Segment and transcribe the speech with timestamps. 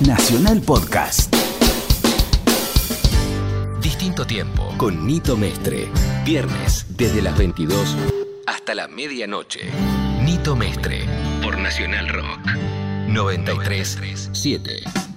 [0.00, 1.32] Nacional Podcast.
[3.80, 5.88] Distinto tiempo con Nito Mestre.
[6.24, 7.96] Viernes desde las 22
[8.46, 9.60] hasta la medianoche.
[10.22, 11.04] Nito Mestre
[11.40, 12.44] por Nacional Rock
[13.06, 15.09] 937.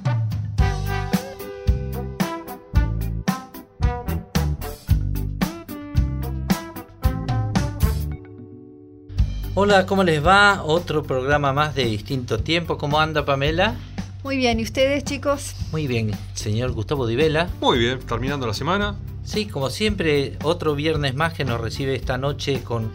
[9.66, 10.62] Hola, ¿cómo les va?
[10.62, 12.78] Otro programa más de distinto tiempo.
[12.78, 13.76] ¿Cómo anda Pamela?
[14.22, 15.56] Muy bien, ¿y ustedes chicos?
[15.72, 17.48] Muy bien, señor Gustavo Divela.
[17.62, 18.98] Muy bien, terminando la semana.
[19.24, 22.92] Sí, como siempre, otro viernes más que nos recibe esta noche con,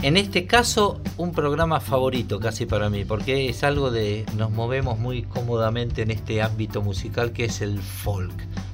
[0.00, 4.98] en este caso, un programa favorito casi para mí, porque es algo de, nos movemos
[4.98, 8.32] muy cómodamente en este ámbito musical que es el folk.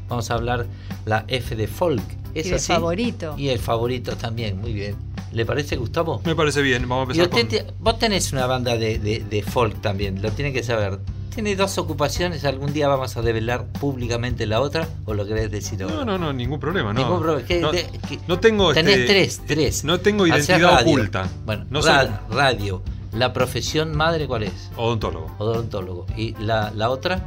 [0.08, 0.66] Vamos a hablar
[1.06, 2.04] la F de folk.
[2.34, 2.72] ¿Es y el así?
[2.72, 3.34] favorito.
[3.36, 5.15] Y el favorito también, muy bien.
[5.36, 6.22] ¿Le parece, Gustavo?
[6.24, 7.66] Me parece bien, vamos a Y empezar usted con...
[7.68, 10.98] te- vos tenés una banda de, de- de folk también, lo tiene que saber.
[11.34, 15.82] Tiene dos ocupaciones, algún día vamos a develar públicamente la otra, o lo querés decir
[15.82, 15.96] ahora.
[15.96, 17.00] No, no, no, ningún problema, no.
[17.00, 17.46] Ningún problema.
[17.46, 19.84] ¿Qué- no, de- qué- no tengo Tenés este, tres, tres.
[19.84, 21.28] No tengo identidad oculta.
[21.44, 22.82] Bueno, no ra- soy radio.
[23.12, 24.70] La profesión madre, ¿cuál es?
[24.76, 26.06] odontólogo, Odontólogo.
[26.16, 27.22] ¿Y la, la otra?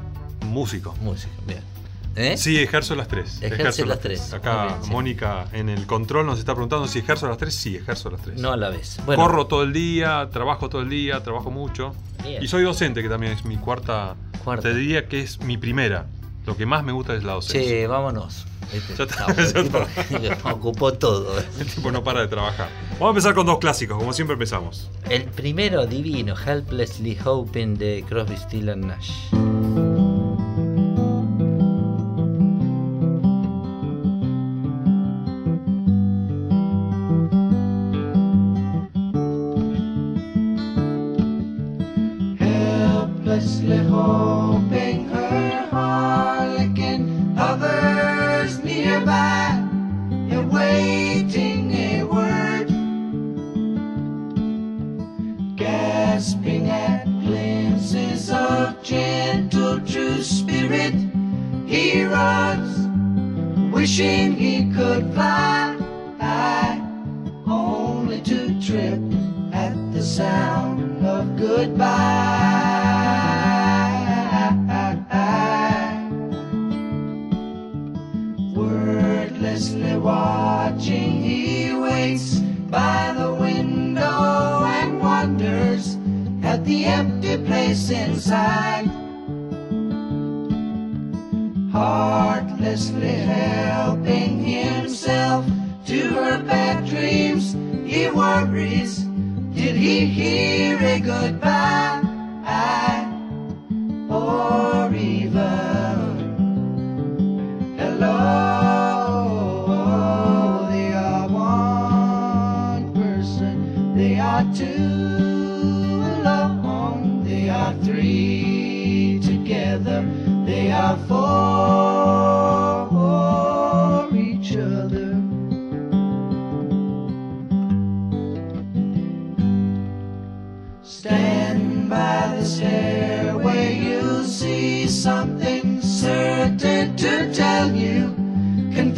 [0.47, 0.95] músico.
[1.02, 1.31] Música.
[1.45, 1.59] Bien.
[2.16, 2.36] ¿Eh?
[2.38, 3.42] Sí, ejerzo las tres.
[3.42, 4.34] Ejerce las tres.
[4.34, 4.90] Acá sí.
[4.92, 7.54] Mónica en el control nos está preguntando si ejerzo las tres.
[7.56, 8.40] Sí, ejerzo las tres.
[8.40, 9.00] No a la vez.
[9.06, 11.94] Bueno, Corro todo el día, trabajo todo el día, trabajo mucho.
[12.24, 12.44] Bien.
[12.44, 14.16] Y soy docente, que también es mi cuarta.
[14.44, 14.70] Cuarta.
[14.70, 16.08] Te diría que es mi primera.
[16.46, 17.62] Lo que más me gusta es la docencia.
[17.70, 18.46] che, vámonos.
[18.74, 20.54] Este, Ya está, no, el ya tipo está.
[20.54, 21.40] ocupó todo.
[21.60, 22.70] El tipo no para de trabajar.
[22.94, 24.90] Vamos a empezar con dos clásicos, como siempre empezamos.
[25.10, 29.12] El primero divino, Helplessly Hoping de Crosby, Still and Nash.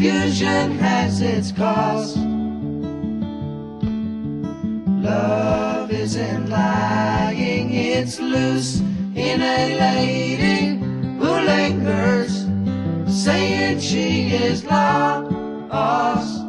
[0.02, 2.18] Confusion has its cost.
[4.88, 10.80] Love isn't lying, it's loose in a lady
[11.20, 12.48] who lingers,
[13.06, 16.42] saying she is lost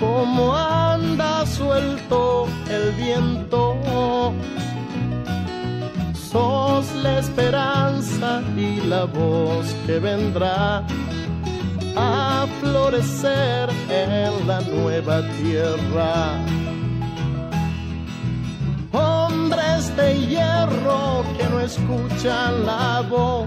[0.00, 3.76] como anda suelto el viento.
[6.30, 10.84] Sos la esperanza y la voz que vendrá
[11.96, 16.38] a florecer en la nueva tierra.
[18.92, 23.46] Hombres de hierro que no escuchan la voz,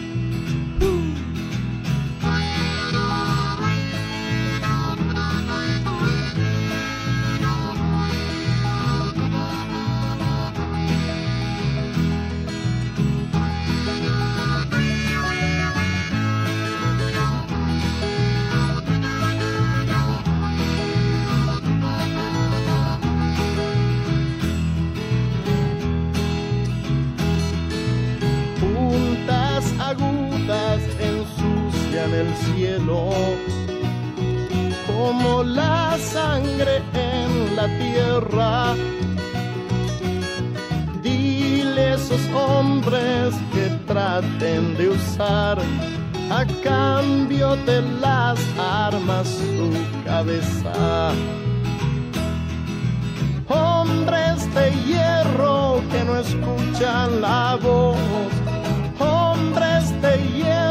[32.35, 33.09] Cielo,
[34.87, 38.75] como la sangre en la tierra.
[41.01, 45.59] Dile a esos hombres que traten de usar
[46.29, 49.71] a cambio de las armas su
[50.05, 51.13] cabeza
[53.51, 57.97] hombres de hierro que no escuchan la voz,
[58.99, 60.70] hombres de hierro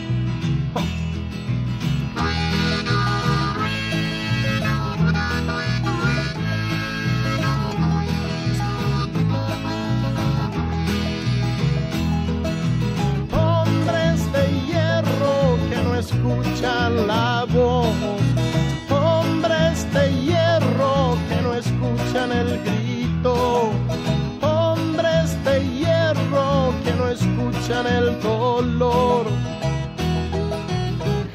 [27.79, 29.25] El dolor.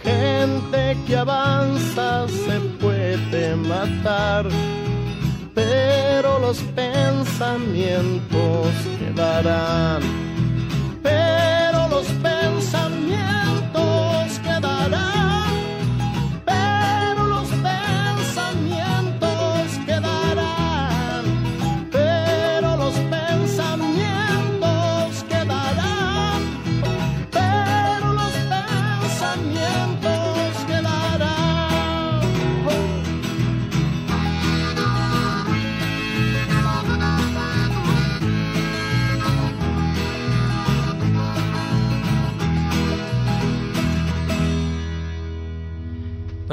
[0.03, 4.47] Gente que avanza se puede matar,
[5.55, 8.69] pero los pensamientos
[8.99, 10.26] quedarán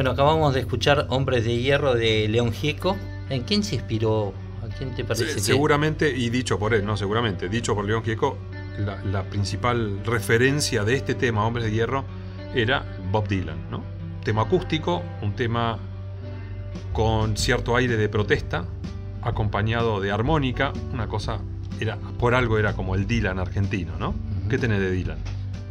[0.04, 2.98] Bueno, acabamos de escuchar Hombres de Hierro de León Gieco.
[3.30, 4.34] ¿En quién se inspiró?
[4.62, 7.86] ¿A quién te parece Se- que- seguramente, y dicho por él, no seguramente, dicho por
[7.86, 8.38] León Gieco,
[8.80, 12.04] la, la principal referencia de este tema, Hombres de Hierro,
[12.54, 12.84] era
[13.14, 13.82] Bob Dylan, ¿no?
[14.26, 15.80] Tema acústico, un tema
[16.92, 18.66] con cierto aire de protesta,
[19.22, 21.40] acompañado de armónica, una cosa,
[21.80, 24.14] era, por algo era como el Dylan argentino, ¿no?
[24.50, 25.20] ¿Qué tenés de Dylan?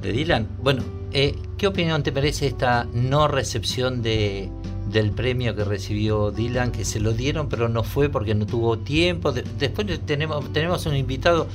[0.02, 0.49] De Dylan?
[0.62, 0.82] Bueno,
[1.12, 4.50] eh, ¿qué opinión te merece esta no recepción de,
[4.90, 6.73] del premio que recibió Dylan?
[6.73, 9.32] Que se lo dieron, pero no fue porque no tuvo tiempo.
[9.32, 11.47] De- después tenemos, tenemos un invitado,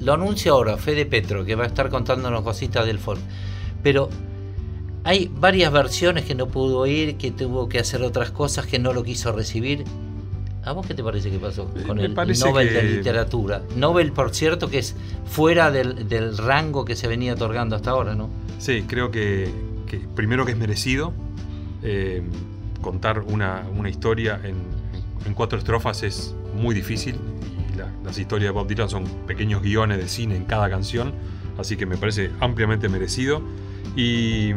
[0.00, 3.20] lo anuncio ahora, Fede Petro, que va a estar contándonos cositas del folk.
[3.82, 4.08] Pero
[5.04, 8.92] hay varias versiones que no pudo ir, que tuvo que hacer otras cosas, que no
[8.92, 9.84] lo quiso recibir.
[10.66, 13.62] ¿A vos qué te parece que pasó con me el Nobel que- de Literatura?
[13.76, 14.94] Nobel, por cierto, que es
[15.24, 18.28] fuera del, del rango que se venía otorgando hasta ahora, ¿no?
[18.58, 19.48] Sí, creo que,
[19.86, 21.12] que primero que es merecido.
[21.82, 22.22] eh,
[22.82, 24.54] contar una, una historia en,
[25.24, 27.16] en cuatro estrofas es muy difícil
[27.72, 31.12] y la, las historias de Bob Dylan son pequeños guiones de cine en cada canción,
[31.58, 33.40] así que me parece ampliamente merecido.
[33.96, 34.50] Y,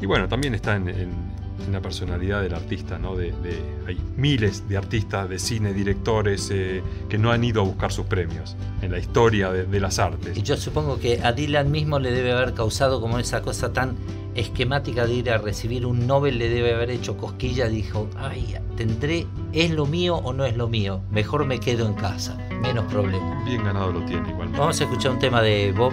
[0.00, 1.32] y bueno, también está en, en-
[1.70, 3.14] la personalidad del artista, ¿no?
[3.16, 7.64] De, de- hay miles de artistas de cine, directores eh, que no han ido a
[7.64, 10.36] buscar sus premios en la historia de, de las artes.
[10.36, 13.96] Y yo supongo que a Dylan mismo le debe haber causado como esa cosa tan
[14.34, 19.26] esquemática de ir a recibir un Nobel, le debe haber hecho cosquilla, dijo, ay, tendré,
[19.52, 21.02] ¿es lo mío o no es lo mío?
[21.10, 23.42] Mejor me quedo en casa, menos problema.
[23.44, 24.58] Bien ganado lo tiene igualmente.
[24.58, 25.92] Vamos a escuchar un tema de Bob.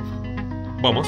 [0.81, 1.07] Vamos.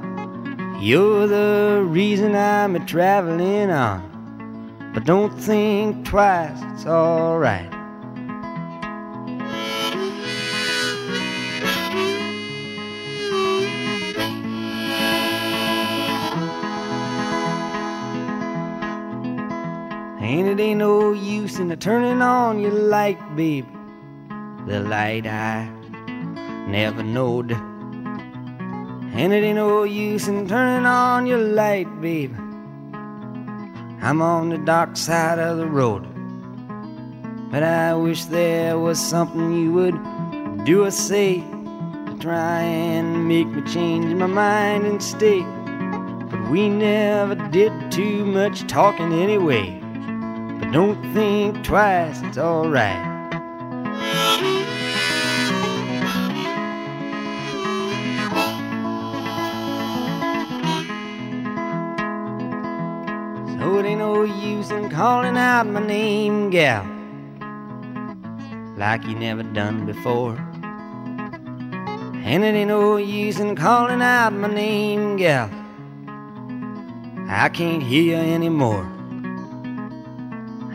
[0.81, 4.01] You're the reason I'm a traveling on.
[4.95, 7.71] But don't think twice, it's alright.
[20.19, 23.67] And it ain't no use in turning on your light, baby.
[24.65, 25.69] The light I
[26.67, 27.70] never knowed.
[29.13, 32.33] And it ain't no use in turning on your light, baby.
[34.01, 36.07] I'm on the dark side of the road.
[37.51, 43.47] But I wish there was something you would do or say to try and make
[43.47, 45.41] me change my mind and stay.
[46.29, 49.77] But we never did too much talking anyway.
[50.59, 53.10] But don't think twice, it's alright.
[64.61, 66.85] Use in calling out my name, gal,
[68.77, 70.35] like you never done before.
[72.23, 75.49] And it ain't no use in calling out my name, gal.
[77.27, 78.83] I can't hear you anymore.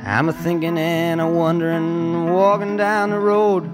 [0.02, 3.70] I'm a thinking and a wondering, walking down the road.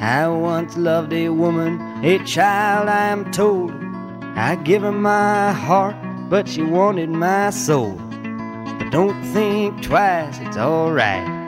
[0.00, 3.72] I once loved a woman, a child, I am told.
[4.36, 5.96] I give her my heart,
[6.30, 8.00] but she wanted my soul.
[8.78, 11.44] But don't think twice, it's alright.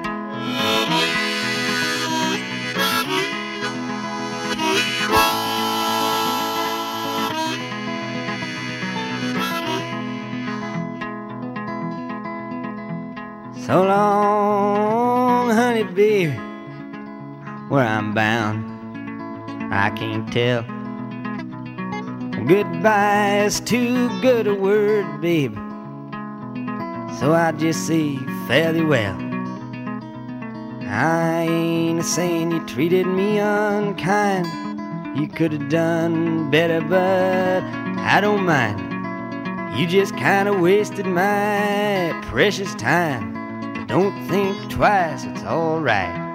[13.66, 16.30] So long, honey, baby,
[17.68, 18.62] where I'm bound,
[19.72, 20.62] I can't tell.
[22.46, 25.65] Goodbye is too good a word, baby.
[27.18, 29.16] So I just say fairly well.
[30.82, 34.46] I ain't saying you treated me unkind.
[35.18, 37.62] You could have done better, but
[37.98, 39.78] I don't mind.
[39.78, 43.32] You just kinda wasted my precious time.
[43.72, 46.25] But don't think twice, it's alright.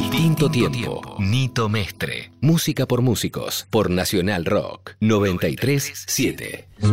[0.00, 1.02] Distinto tiempo.
[1.18, 2.32] Nito Mestre.
[2.40, 3.66] Música por músicos.
[3.68, 4.92] Por Nacional Rock.
[5.00, 6.68] 937.
[6.80, 6.88] No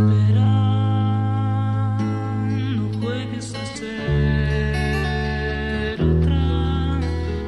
[2.99, 6.99] juegues a ser otra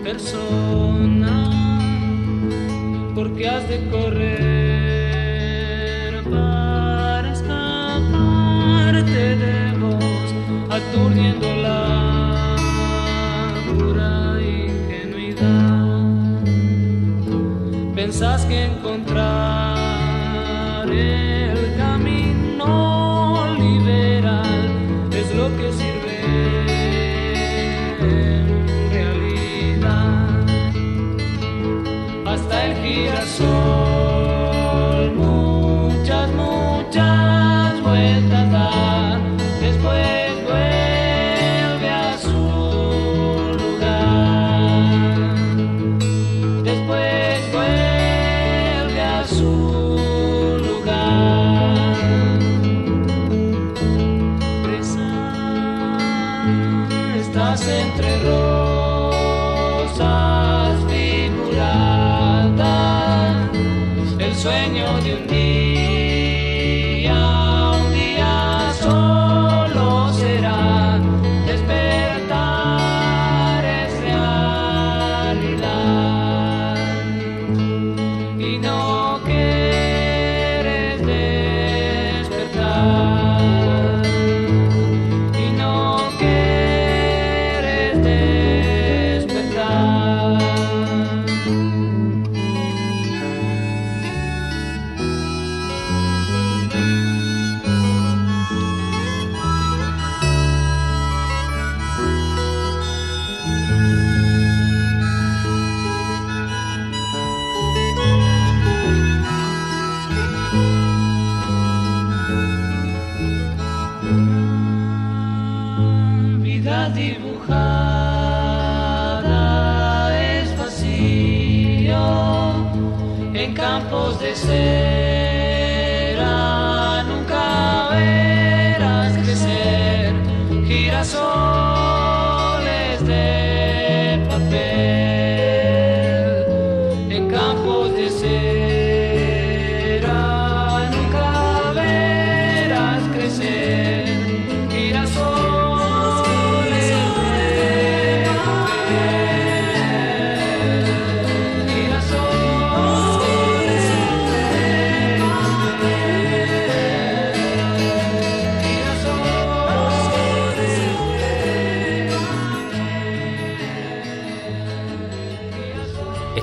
[0.01, 1.51] persona,
[3.13, 5.03] porque has de correr
[6.23, 10.33] para escaparte de vos,
[10.69, 11.53] aturdiendo
[18.09, 19.77] Pensás que encontrar
[20.89, 26.21] el camino liberal es lo que sirve
[28.01, 30.43] en realidad.
[32.25, 33.58] Hasta el girasol,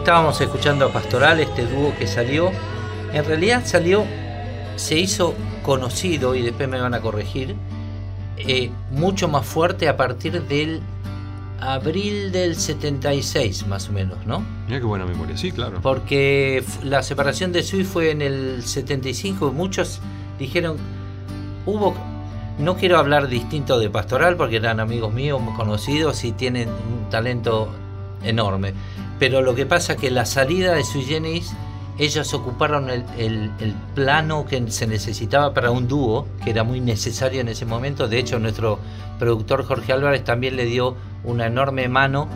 [0.07, 2.53] Estábamos escuchando a Pastoral, este dúo que salió.
[3.13, 4.05] En realidad salió,
[4.77, 7.57] se hizo conocido, y después me van a corregir,
[8.37, 10.81] eh, mucho más fuerte a partir del
[11.59, 14.45] abril del 76, más o menos, ¿no?
[14.69, 15.37] Mira qué buena memoria.
[15.37, 15.81] Sí, claro.
[15.83, 19.51] Porque la separación de Sui fue en el 75.
[19.51, 19.99] Muchos
[20.39, 20.77] dijeron,
[21.67, 21.97] hubo,
[22.61, 27.11] no quiero hablar distinto de Pastoral porque eran amigos míos, muy conocidos y tienen un
[27.11, 27.73] talento
[28.23, 28.73] enorme.
[29.19, 31.53] Pero lo que pasa es que la salida de Sui Generis,
[31.99, 36.81] ellos ocuparon el, el- el plano que se necesitaba para un dúo, que era muy
[36.81, 38.07] necesario en ese momento.
[38.09, 38.79] De hecho, nuestro
[39.19, 42.29] productor Jorge Álvarez también le dio una enorme mano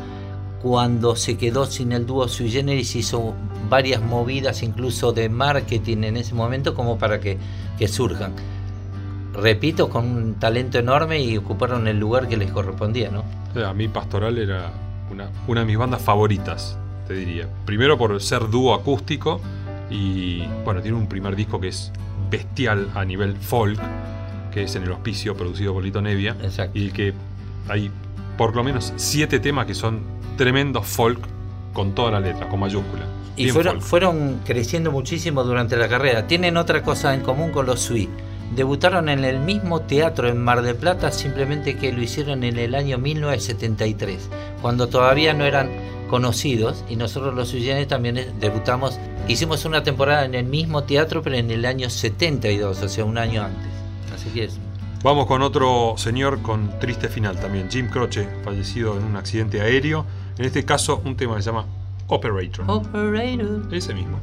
[0.62, 3.35] cuando se quedó sin el dúo Sui Generis hizo
[3.69, 7.38] varias movidas incluso de marketing en ese momento como para que,
[7.79, 8.33] que surjan.
[9.35, 13.25] Repito, con un talento enorme y ocuparon el lugar que les correspondía, ¿no?
[13.64, 14.71] A mí Pastoral era
[15.11, 17.49] una, una de mis bandas favoritas, te diría.
[17.64, 19.40] Primero por ser dúo acústico
[19.90, 21.92] y bueno, tiene un primer disco que es
[22.31, 23.81] bestial a nivel folk,
[24.53, 26.37] que es en el hospicio producido por Lito Nevia.
[26.42, 26.79] Exacto.
[26.79, 27.12] Y que
[27.68, 27.90] hay
[28.37, 30.01] por lo menos siete temas que son
[30.37, 31.20] tremendos folk
[31.73, 33.05] con toda la letra, con mayúscula.
[33.37, 36.27] Y fueron, fueron creciendo muchísimo durante la carrera.
[36.27, 38.09] Tienen otra cosa en común con los Sui.
[38.54, 42.74] Debutaron en el mismo teatro en Mar del Plata, simplemente que lo hicieron en el
[42.74, 44.28] año 1973,
[44.60, 45.70] cuando todavía no eran
[46.08, 46.84] conocidos.
[46.88, 48.98] Y nosotros los Sui Generis también eh, debutamos.
[49.28, 53.18] Hicimos una temporada en el mismo teatro, pero en el año 72, o sea, un
[53.18, 53.70] año antes.
[54.12, 54.58] Así que es
[55.02, 60.04] Vamos con otro señor con triste final también, Jim Croce, fallecido en un accidente aéreo.
[60.36, 61.64] En este caso, un tema que se llama
[62.08, 62.66] Operator.
[62.68, 63.62] Operator.
[63.72, 64.20] Ese mismo.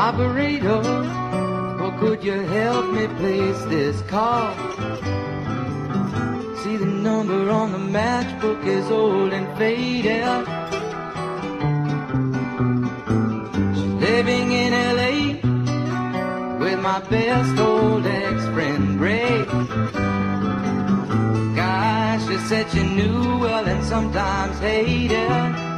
[0.00, 0.80] Operator,
[1.78, 4.54] or oh, could you help me place this call?
[6.62, 10.24] See the number on the matchbook is old and faded.
[13.74, 15.16] She's living in LA
[16.58, 19.44] with my best old ex-friend Ray.
[21.54, 25.69] Gosh, she said she knew well and sometimes hated.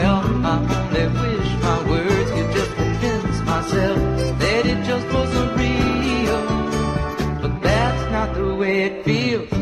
[0.00, 0.22] well.
[0.44, 3.98] I only wish my words could just convince myself
[4.42, 6.40] that it just wasn't real.
[7.42, 9.52] But that's not the way it feels.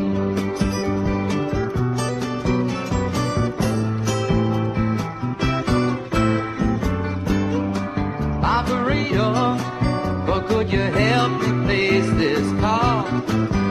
[8.57, 9.33] Operator,
[10.27, 13.68] but could you help replace this car?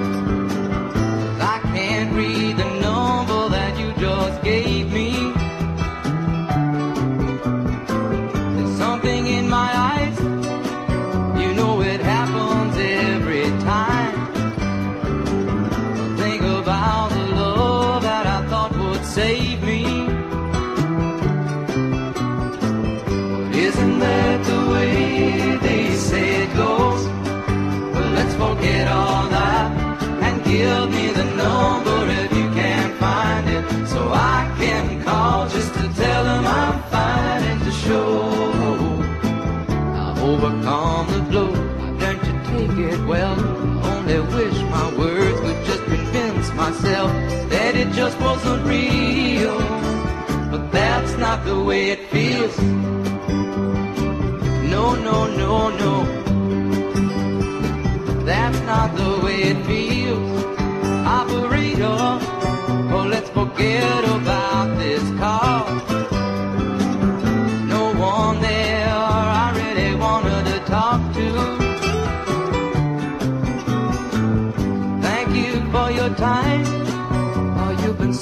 [40.48, 41.52] Overcome the blow.
[42.00, 43.38] I've to take it well.
[43.92, 47.12] Only wish my words would just convince myself
[47.50, 49.58] that it just wasn't real.
[50.52, 52.58] But that's not the way it feels.
[54.74, 55.94] No, no, no, no.
[58.24, 60.44] That's not the way it feels.
[61.20, 62.00] Operator,
[62.94, 64.37] oh, let's forget about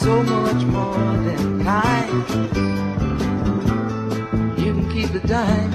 [0.05, 2.11] so much more than kind.
[4.59, 5.71] You can keep the dime.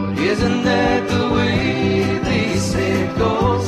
[0.00, 3.66] But isn't that the way they say it goes?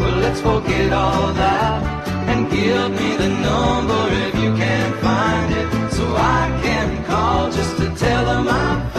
[0.00, 5.92] Well, let's forget all that and give me the number if you can't find it,
[5.92, 8.95] so I can call just to tell them I'm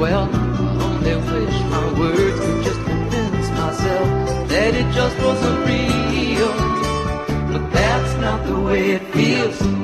[0.00, 0.30] well.
[0.32, 6.52] I only wish my words could just convince myself that it just wasn't real.
[7.52, 9.79] But that's not the way it feels.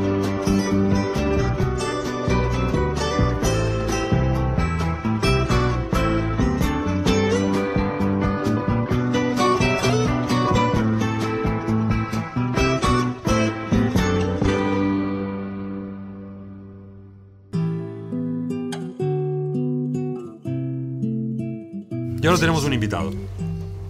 [22.57, 23.11] Tenemos un invitado.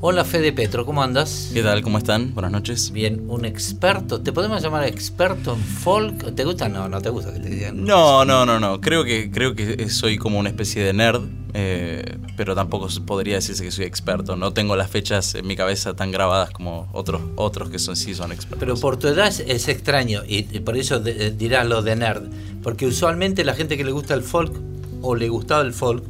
[0.00, 1.50] Hola Fede Petro, ¿cómo andas?
[1.55, 1.83] ¿Qué tal?
[1.83, 2.35] ¿Cómo están?
[2.35, 2.90] Buenas noches.
[2.92, 4.20] Bien, un experto.
[4.20, 6.35] ¿Te podemos llamar experto en folk?
[6.35, 6.68] ¿Te gusta?
[6.68, 7.85] No, no te gusta que te digan.
[7.85, 8.81] No, no, no, no.
[8.81, 11.22] Creo que, creo que soy como una especie de nerd,
[11.55, 14.37] eh, pero tampoco se podría decirse que soy experto.
[14.37, 18.14] No tengo las fechas en mi cabeza tan grabadas como otros, otros que son, sí
[18.14, 18.59] son expertos.
[18.61, 21.96] Pero por tu edad es, extraño y, y por eso de- eh, dirás lo de
[21.96, 22.24] nerd.
[22.62, 24.52] Porque usualmente la gente que le gusta el folk
[25.02, 26.05] o le gustaba el folk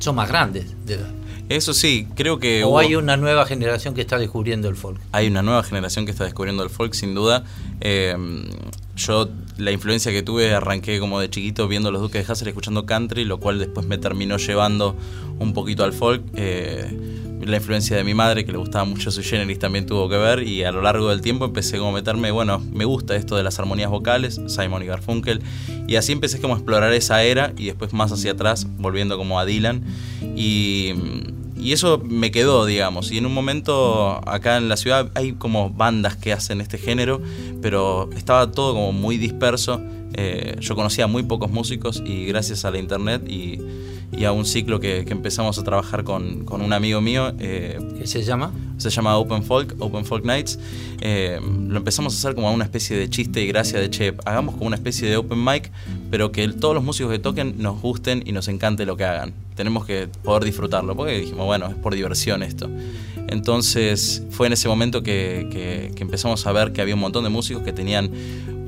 [0.00, 1.10] son más grandes de edad.
[1.50, 5.00] Eso sí, creo que o hubo- hay una nueva generación que está descubriendo el folk.
[5.12, 7.42] hay una nueva generación que está descubriendo el folk, sin duda.
[7.80, 8.16] Eh,
[8.96, 12.86] yo, la influencia que tuve, arranqué como de chiquito viendo los Duques de Hazzard, escuchando
[12.86, 14.96] country, lo cual después me terminó llevando
[15.40, 16.22] un poquito al folk.
[16.34, 20.16] Eh, la influencia de mi madre, que le gustaba mucho su generis, también tuvo que
[20.18, 20.42] ver.
[20.46, 23.42] Y a lo largo del tiempo empecé como a meterme, bueno, me gusta esto de
[23.42, 25.40] las armonías vocales, Simon y Garfunkel.
[25.88, 29.40] Y así empecé como a explorar esa era y después más hacia atrás, volviendo como
[29.40, 29.82] a Dylan.
[30.36, 30.92] Y,
[31.60, 33.10] y eso me quedó, digamos.
[33.12, 37.20] Y en un momento acá en la ciudad hay como bandas que hacen este género,
[37.62, 39.80] pero estaba todo como muy disperso.
[40.14, 43.60] Eh, yo conocía muy pocos músicos y gracias a la internet y,
[44.12, 47.32] y a un ciclo que, que empezamos a trabajar con, con un amigo mío.
[47.38, 48.52] eh, ¿Qué se llama?
[48.80, 50.58] se llama Open Folk, Open Folk Nights.
[51.00, 54.54] Eh, lo empezamos a hacer como una especie de chiste y gracia de che, hagamos
[54.54, 55.70] como una especie de open mic,
[56.10, 59.32] pero que todos los músicos que toquen nos gusten y nos encante lo que hagan.
[59.54, 62.68] Tenemos que poder disfrutarlo, porque dijimos, bueno, es por diversión esto.
[63.28, 67.62] Entonces fue en ese momento que empezamos a ver que había un montón de músicos
[67.62, 68.10] que tenían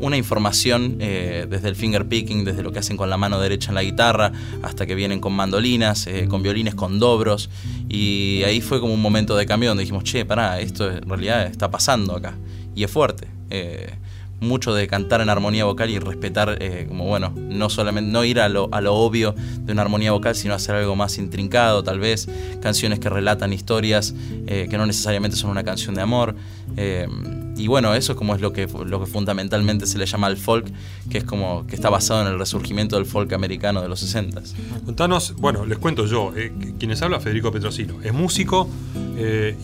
[0.02, 3.70] una información eh, desde el finger picking, desde lo que hacen con la mano derecha
[3.70, 7.48] en la guitarra, hasta que vienen con mandolinas, eh, con violines, con dobros.
[7.88, 11.46] Y ahí fue como un momento de cambio donde dijimos, che, pará, esto en realidad
[11.46, 12.34] está pasando acá.
[12.74, 13.28] Y es fuerte.
[13.50, 13.94] Eh,
[14.42, 18.40] mucho de cantar en armonía vocal y respetar, eh, como bueno, no solamente, no ir
[18.40, 22.00] a lo, a lo obvio de una armonía vocal, sino hacer algo más intrincado, tal
[22.00, 22.28] vez,
[22.60, 24.14] canciones que relatan historias
[24.46, 26.34] eh, que no necesariamente son una canción de amor.
[26.76, 27.08] Eh,
[27.56, 30.36] y bueno, eso es como es lo que, lo que fundamentalmente se le llama al
[30.36, 30.66] folk,
[31.10, 34.42] que es como que está basado en el resurgimiento del folk americano de los 60
[34.84, 36.32] Contanos, bueno, les cuento yo,
[36.78, 38.68] quienes habla Federico Petrosino, es músico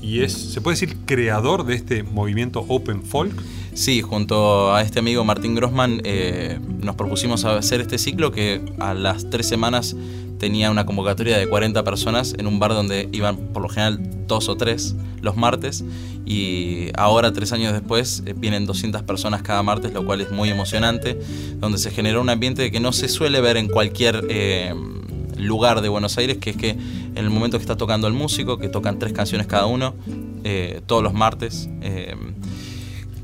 [0.02, 3.34] y es, se puede decir, creador de este movimiento Open Folk.
[3.74, 8.94] Sí, junto a este amigo Martín Grossman eh, nos propusimos hacer este ciclo que a
[8.94, 9.94] las tres semanas
[10.38, 14.48] tenía una convocatoria de 40 personas en un bar donde iban por lo general dos
[14.48, 15.84] o tres los martes.
[16.26, 20.50] Y ahora tres años después eh, vienen 200 personas cada martes, lo cual es muy
[20.50, 21.18] emocionante,
[21.58, 24.26] donde se generó un ambiente que no se suele ver en cualquier...
[24.28, 24.74] eh,
[25.38, 28.58] lugar de Buenos Aires, que es que en el momento que está tocando el músico,
[28.58, 29.94] que tocan tres canciones cada uno,
[30.44, 31.68] eh, todos los martes,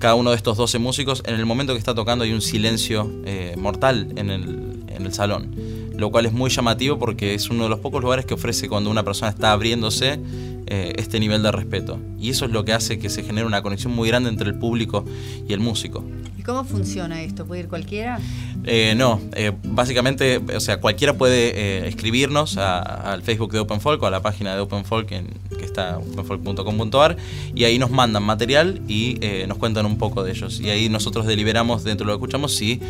[0.05, 3.11] cada uno de estos 12 músicos, en el momento que está tocando hay un silencio
[3.25, 5.57] eh, mortal en el, en el salón.
[5.97, 8.91] lo cual es muy llamativo porque es uno de los pocos lugares que ofrece cuando
[8.91, 10.21] una persona está abriéndose
[10.67, 11.99] eh, este nivel de respeto.
[12.21, 14.59] Y eso es lo que hace que se genere una conexión muy grande entre el
[14.59, 15.07] público
[15.49, 16.05] y el músico.
[16.39, 17.47] ¿Y cómo funciona esto?
[17.47, 18.21] ¿Puede ir cualquiera?
[18.67, 21.53] Eh, no, eh, básicamente, o sea, cualquiera puede
[21.85, 25.29] eh, escribirnos al Facebook de Open Folk o a la página de Open Folk en-
[25.59, 27.17] que está openfolk.com.ar
[27.55, 30.61] y ahí nos mandan material y eh, nos cuentan un poco de ellos.
[30.61, 32.81] Y ahí nosotros deliberamos dentro de lo que escuchamos si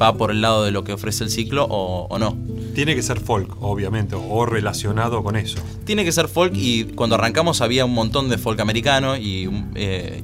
[0.00, 2.36] va por el lado de lo que ofrece el ciclo o, o no.
[2.74, 5.58] Tiene que ser folk, obviamente, o relacionado con eso.
[5.84, 9.48] Tiene que ser folk y cuando arrancamos había un montón de folk americano y,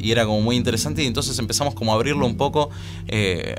[0.01, 2.71] y era como muy interesante y entonces empezamos como a abrirlo un poco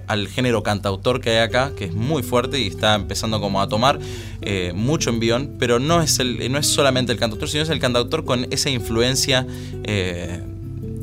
[0.07, 3.67] al género cantautor que hay acá, que es muy fuerte y está empezando como a
[3.67, 3.99] tomar
[4.41, 7.79] eh, mucho envión, pero no es, el, no es solamente el cantautor, sino es el
[7.79, 9.45] cantautor con esa influencia
[9.83, 10.41] eh,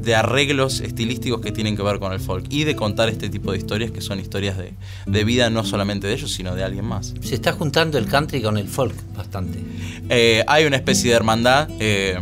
[0.08, 3.52] de arreglos estilísticos que tienen que ver con el folk y de contar este tipo
[3.52, 4.72] de historias que son historias de,
[5.06, 7.14] de vida no solamente de ellos, sino de alguien más.
[7.20, 9.58] Se está juntando el country con el folk bastante.
[10.08, 12.18] Eh, hay una especie de hermandad eh,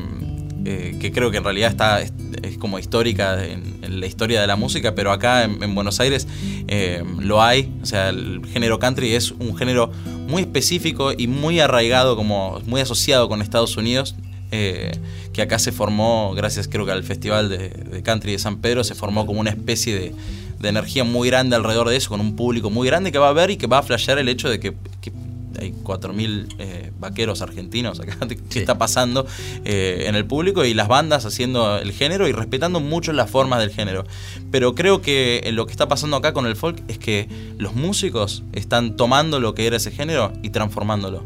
[0.69, 2.11] eh, que creo que en realidad está es,
[2.59, 6.27] como histórica en, la historia de la música, pero acá en, en Buenos Aires
[6.67, 7.73] eh, lo hay.
[7.83, 9.93] O sea, el género country es un género
[10.27, 14.17] muy específico y muy arraigado, como muy asociado con Estados Unidos.
[14.51, 14.91] eh,
[15.33, 18.97] que acá se formó, gracias creo que al Festival de, Country de San Pedro, se
[18.97, 20.15] formó como una especie de,
[20.59, 23.33] de energía muy grande alrededor de eso, con un público muy grande que va a
[23.33, 24.75] ver y que va a flashear el hecho de que
[25.59, 28.17] hay 4.000 eh, vaqueros argentinos acá,
[28.51, 29.27] que está pasando
[29.65, 33.61] eh, en el público y las bandas haciendo el género y respetando mucho las formas
[33.61, 34.05] del género.
[34.51, 37.75] Pero creo que eh, lo que está pasando acá con el folk es que los
[37.75, 41.25] músicos están tomando lo que era ese género y transformándolo.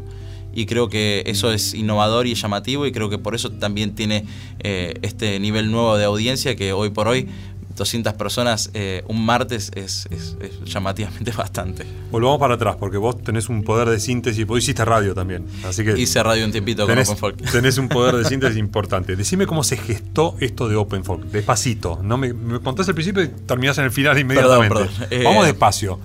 [0.53, 4.25] Y creo que eso es innovador y llamativo y creo que por eso también tiene
[4.59, 7.27] eh, este nivel nuevo de audiencia que hoy por hoy
[7.75, 11.85] 200 personas eh, un martes es, es- es llamativamente bastante.
[12.11, 15.83] Volvamos para atrás, porque vos tenés un poder de síntesis, vos hiciste radio también, así
[15.83, 15.99] que...
[15.99, 17.51] Hice radio un tiempito con tenés, Open Folk.
[17.51, 19.15] tenés un poder de síntesis importante.
[19.15, 21.99] Decime cómo se gestó esto de Open Folk, despacito.
[22.03, 24.75] No me, me contás al principio y terminás en el final inmediatamente.
[24.75, 24.89] perdón.
[25.09, 25.99] Eh, Vamos despacio.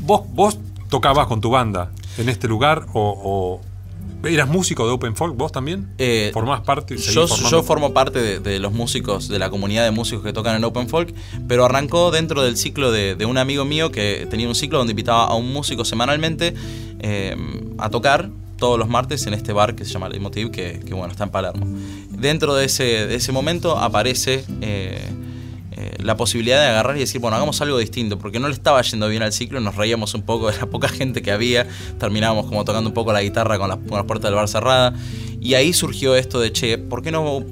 [0.00, 0.58] ¿Vos, ¿Vos
[0.90, 3.73] tocabas con tu banda en este lugar o, o
[4.26, 5.88] eras músico de Open Folk vos también?
[5.98, 6.96] Eh, ¿Formás parte?
[6.96, 7.26] Yo,
[7.62, 10.88] formo parte de, de los músicos, de la comunidad de músicos que tocan en Open
[10.88, 11.14] Folk,
[11.48, 14.92] pero arrancó dentro del ciclo de, de un amigo mío que tenía un ciclo donde
[14.92, 16.54] invitaba a un músico semanalmente
[17.00, 17.36] eh,
[17.78, 21.12] a tocar todos los martes en este bar que se llama Leitmotiv, que, que bueno,
[21.12, 21.66] está en Palermo.
[22.10, 25.10] Dentro de ese, de ese momento aparece eh,
[26.04, 29.08] la posibilidad de agarrar y decir, bueno, hagamos algo distinto, porque no le estaba yendo
[29.08, 31.66] bien al ciclo, nos reíamos un poco de la poca gente que había,
[31.98, 35.00] terminábamos como tocando un poco la guitarra con las, con puertas del bar cerradas,
[35.40, 37.42] y ahí surgió esto de, che, ¿por qué no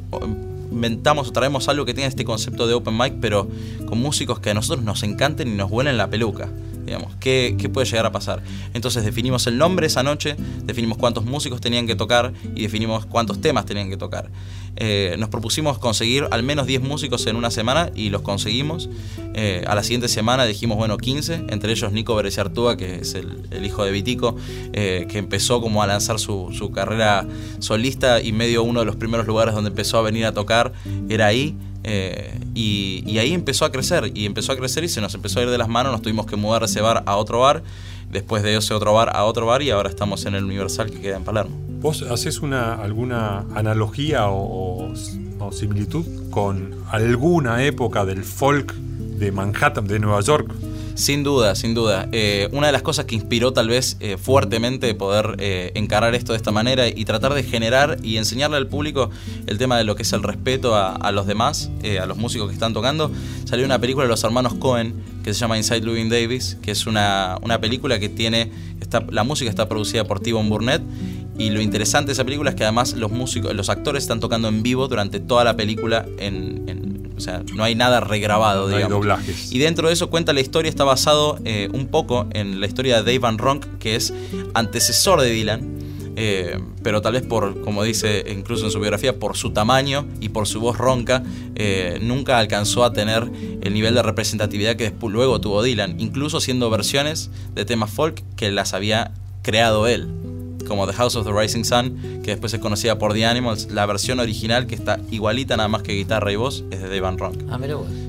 [0.71, 3.49] inventamos o traemos algo que tenga este concepto de open mic, pero
[3.87, 6.51] con músicos que a nosotros nos encanten y nos vuelen la peluca?
[6.85, 8.43] Digamos, ¿qué, ¿qué puede llegar a pasar?
[8.75, 13.41] Entonces definimos el nombre esa noche, definimos cuántos músicos tenían que tocar y definimos cuántos
[13.41, 14.31] temas tenían que tocar.
[14.77, 18.89] Eh, nos propusimos conseguir al menos 10 músicos en una semana y los conseguimos.
[19.35, 23.43] Eh, a la siguiente semana dijimos, bueno, 15, entre ellos Nico Bereciartúa, que es el,
[23.51, 24.37] el hijo de Vitico,
[24.73, 27.27] eh, que empezó como a lanzar su, su carrera
[27.59, 30.73] solista y medio uno de los primeros lugares donde empezó a venir a tocar
[31.09, 31.57] era ahí.
[31.85, 35.41] Eh, y, y ahí empezó a crecer, y empezó a crecer y se nos empezó
[35.41, 37.65] a ir de las manos, nos tuvimos que mudar de ese bar a otro bar,
[38.12, 41.01] después de ese otro bar a otro bar y ahora estamos en el Universal que
[41.01, 41.57] queda en Palermo.
[41.81, 44.92] ¿Vos haces una, alguna analogía o, o-
[45.40, 50.53] o similitud con alguna época del folk de Manhattan, de Nueva York?
[50.94, 52.07] Sin duda, sin duda.
[52.12, 56.33] Eh, una de las cosas que inspiró tal vez eh, fuertemente poder eh, encarar esto
[56.35, 59.09] de esta manera y tratar de generar y enseñarle al público
[59.46, 62.18] el tema de lo que es el respeto a, a los demás, eh, a los
[62.18, 63.11] músicos que están tocando,
[63.46, 66.87] salió una película de los hermanos Cohen que se llama Inside Louis Davis, que es
[66.87, 70.83] una, una película que tiene, está, la música está producida por T-Bone Burnett
[71.39, 74.49] y lo interesante de esa película es que además los músicos, los actores están tocando
[74.49, 78.69] en vivo durante toda la película en, en- o sea, no hay nada regrabado, No
[78.75, 78.99] hay digamos.
[78.99, 79.53] doblajes.
[79.53, 82.97] Y dentro de eso cuenta la historia, está basado eh, un poco en la historia
[82.97, 84.13] de Dave Van Ronk, que es
[84.55, 85.79] antecesor de Dylan,
[86.16, 90.31] eh, pero tal vez por, como dice incluso en su biografía, por su tamaño y
[90.31, 91.22] por su voz ronca,
[91.55, 96.38] eh, nunca alcanzó a tener el nivel de representatividad que después, luego tuvo Dylan, incluso
[96.38, 100.22] haciendo versiones de temas folk que las había creado él
[100.62, 103.87] como The House of the Rising Sun, que después es conocida por The Animals, la
[103.87, 107.18] versión original que está igualita nada más que guitarra y voz es de Dave Van
[107.18, 107.42] Ronk.
[107.51, 107.59] Ah.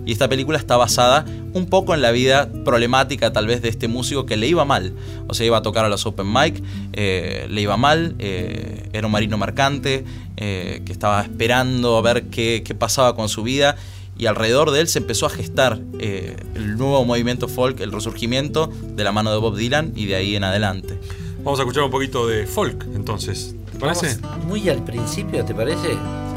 [0.06, 3.88] Y esta película está basada un poco en la vida problemática tal vez de este
[3.88, 4.94] músico que le iba mal.
[5.28, 6.62] O sea, iba a tocar a los open mic,
[6.94, 10.04] eh, le iba mal, eh, era un marino mercante,
[10.38, 13.76] eh, que estaba esperando a ver qué, qué pasaba con su vida.
[14.18, 18.68] Y alrededor de él se empezó a gestar eh, el nuevo movimiento folk, el resurgimiento
[18.68, 21.00] de la mano de Bob Dylan y de ahí en adelante.
[21.44, 23.54] Vamos a escuchar un poquito de folk, entonces.
[23.72, 24.18] ¿Te parece?
[24.22, 25.90] Vamos muy al principio, ¿te parece?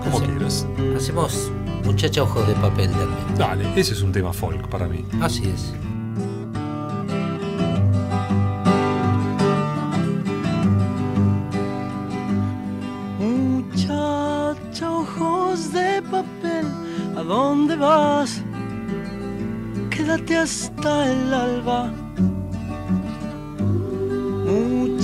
[0.03, 0.67] Como Hace- quieras.
[0.97, 1.51] Hacemos
[1.85, 3.39] Muchacha Ojos de Papel también.
[3.39, 5.05] Dale, ese es un tema folk para mí.
[5.21, 5.73] Así es.
[13.57, 16.67] Muchacha, ojos de papel,
[17.17, 18.43] ¿a dónde vas?
[19.91, 21.91] Quédate hasta el alba.
[24.45, 24.96] Muchacha,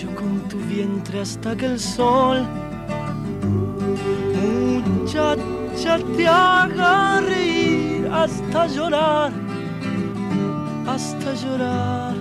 [0.00, 2.46] con tu vientre hasta que el sol,
[4.86, 9.30] muchacha, te haga reír hasta llorar,
[10.86, 12.14] hasta llorar.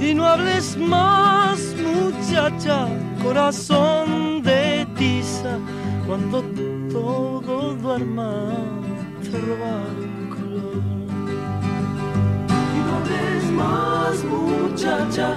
[0.00, 2.86] Y no hables más, muchacha,
[3.22, 5.58] corazón de tiza,
[6.06, 6.42] cuando
[6.92, 8.46] todo duerma,
[9.22, 10.82] te robaré color.
[12.76, 15.36] Y no hables más, muchacha,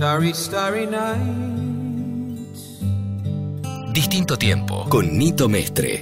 [0.00, 2.56] Starry, starry night.
[3.92, 6.00] Distinto tiempo con Nito Mestre.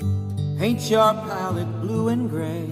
[0.57, 2.69] Paint your palette blue and gray.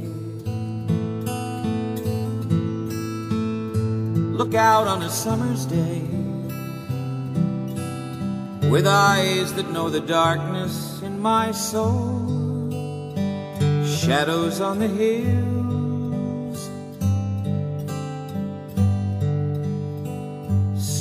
[4.36, 6.06] Look out on a summer's day
[8.70, 12.70] with eyes that know the darkness in my soul.
[13.84, 15.55] Shadows on the hills.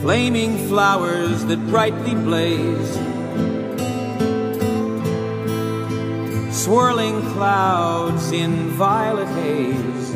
[0.00, 2.92] flaming flowers that brightly blaze,
[6.50, 10.10] swirling clouds in violet haze,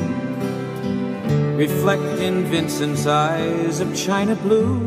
[1.59, 4.80] reflect in Vincent's eyes of china blue,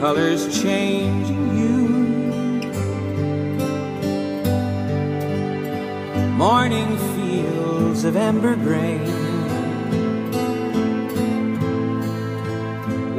[0.00, 1.88] colors change in you.
[6.38, 9.09] Morning fields of amber grain.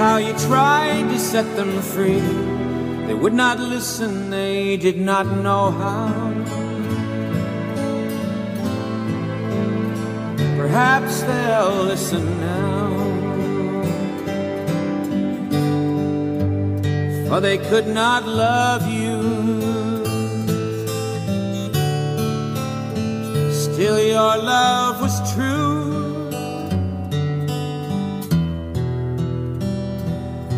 [0.00, 2.24] How you tried to set them free.
[3.06, 6.32] They would not listen, they did not know how.
[10.56, 12.88] Perhaps they'll listen now.
[17.28, 19.20] For they could not love you.
[23.52, 25.59] Still, your love was true.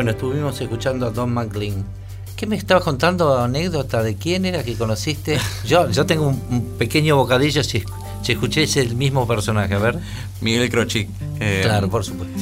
[0.00, 1.84] Bueno, estuvimos escuchando a Don McLean.
[2.34, 5.38] ¿Qué me estabas contando anécdota de quién era que conociste?
[5.66, 7.84] Yo, yo tengo un, pequeño bocadillo si,
[8.22, 9.98] si escuché ese el mismo personaje, a ver.
[10.40, 11.06] Miguel Crochic.
[11.38, 12.34] eh, Claro, por supuesto.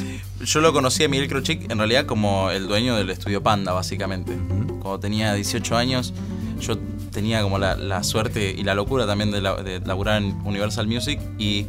[0.45, 4.39] Yo lo conocí a Miguel Crochic en realidad como el dueño del estudio Panda, básicamente.
[4.81, 6.15] Cuando tenía 18 años,
[6.61, 6.79] yo
[7.11, 10.87] tenía como la, la suerte y la locura también de, la- de laburar en Universal
[10.87, 11.67] Music y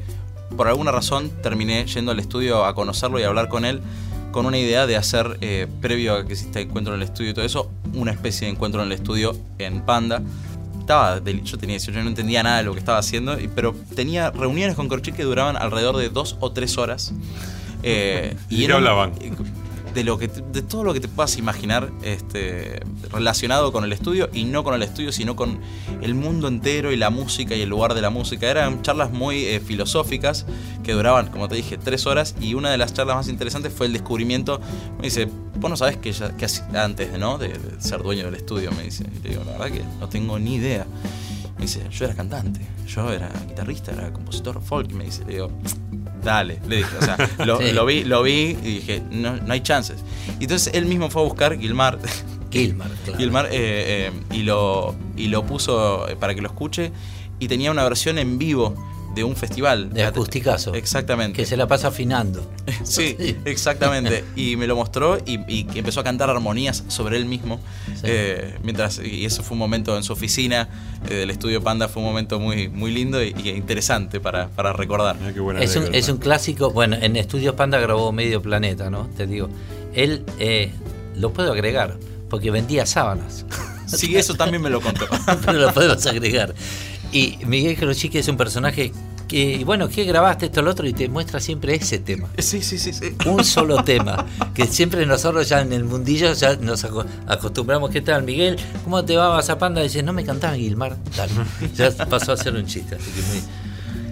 [0.55, 3.81] por alguna razón terminé yendo al estudio a conocerlo y a hablar con él
[4.31, 7.33] con una idea de hacer, eh, previo a que exista encuentro en el estudio y
[7.33, 10.21] todo eso, una especie de encuentro en el estudio en Panda.
[10.79, 13.47] Estaba del- yo tenía 18, yo no entendía nada de lo que estaba haciendo, y-
[13.47, 17.13] pero tenía reuniones con Crochic que duraban alrededor de dos o tres horas.
[17.83, 19.13] Eh, ¿Y qué un- hablaban?
[19.93, 22.79] De lo que de todo lo que te puedas imaginar este,
[23.11, 25.59] relacionado con el estudio y no con el estudio sino con
[26.01, 28.49] el mundo entero y la música y el lugar de la música.
[28.49, 30.45] Eran charlas muy eh, filosóficas
[30.83, 33.87] que duraban como te dije tres horas y una de las charlas más interesantes fue
[33.87, 34.59] el descubrimiento.
[34.97, 35.27] Me dice
[35.57, 36.33] vos no sabés que, ya,
[36.75, 39.05] antes de, de ser dueño del estudio me dice.
[39.15, 40.85] Y le digo la verdad que no tengo ni idea
[41.59, 45.25] me dice yo era cantante yo era guitarrista era compositor folk me dice.
[45.25, 45.51] Le digo
[46.23, 46.89] Dale, le dije.
[46.99, 47.71] O sea, lo, Sí.
[47.71, 49.97] lo vi, lo vi y dije, no, no hay chances.
[50.39, 51.99] Y entonces él mismo fue a buscar Gilmar.
[52.51, 53.19] Gilmar, claro.
[53.19, 53.51] Gilmar eh,
[54.07, 56.91] eh, y, lo, y lo puso eh, para que lo escuche.
[57.39, 58.75] Y tenía una versión en vivo
[59.15, 59.91] de un festival.
[59.91, 60.73] De acusticazo.
[60.73, 61.35] Exactamente.
[61.35, 62.45] Que se la pasa afinando.
[62.83, 64.23] Sí, exactamente.
[64.35, 67.59] Y me lo mostró y, y empezó a cantar armonías sobre él mismo.
[68.03, 70.69] Eh, mientras, y eso fue un momento en su oficina
[71.09, 74.73] eh, del estudio Panda, fue un momento muy, muy lindo y, y interesante para, para
[74.73, 75.17] recordar.
[75.59, 76.71] Es un, es un clásico.
[76.71, 79.07] Bueno, en Estudios Panda grabó Medio Planeta, ¿no?
[79.17, 79.49] Te digo.
[79.93, 80.71] Él, eh,
[81.15, 81.97] lo puedo agregar,
[82.29, 83.45] porque vendía sábanas.
[83.87, 85.07] Sí, eso también me lo contó.
[85.45, 86.53] Pero lo podemos agregar.
[87.11, 88.91] Y Miguel Crochique es un personaje
[89.27, 90.87] que, bueno, ¿qué grabaste esto, lo otro?
[90.87, 92.27] Y te muestra siempre ese tema.
[92.39, 93.15] Sí, sí, sí, sí.
[93.25, 94.25] Un solo tema.
[94.53, 97.89] Que siempre nosotros ya en el mundillo ya nos aco- acostumbramos.
[97.91, 98.57] ¿Qué tal, Miguel?
[98.83, 99.81] ¿Cómo te va, Mazapanda?
[99.81, 100.97] Dice, no me cantaba Guilmar.
[101.15, 101.31] Dale.
[101.75, 102.95] Ya pasó a ser un chiste.
[102.95, 103.41] Así que muy...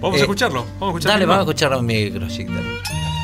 [0.00, 0.64] Vamos a Eh, escucharlo.
[0.78, 2.52] Vamos a escuchar Dale, vamos a escuchar a Miguel Crochique.
[2.52, 3.17] dale.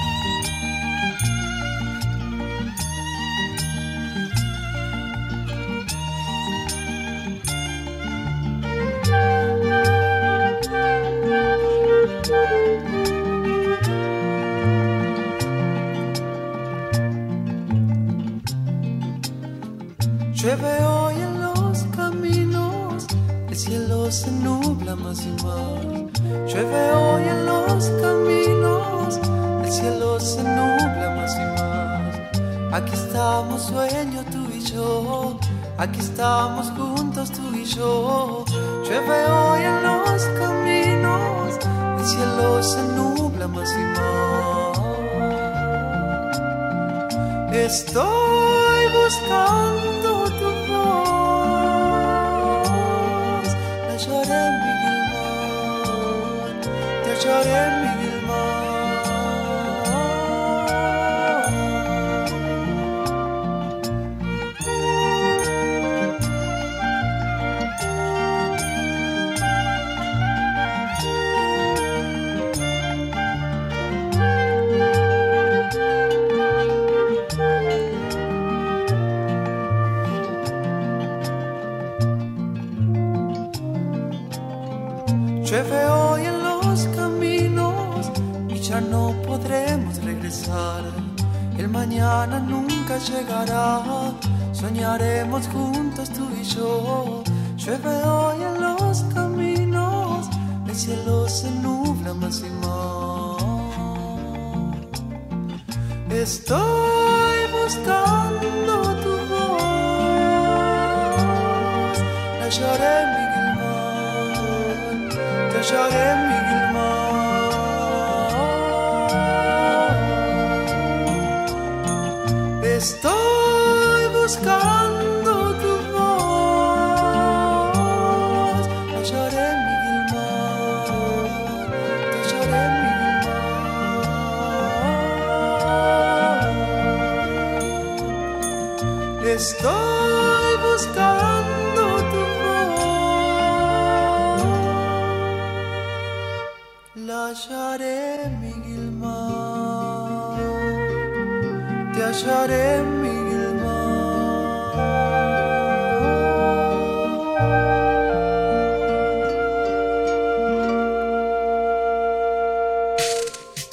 [57.25, 57.74] Te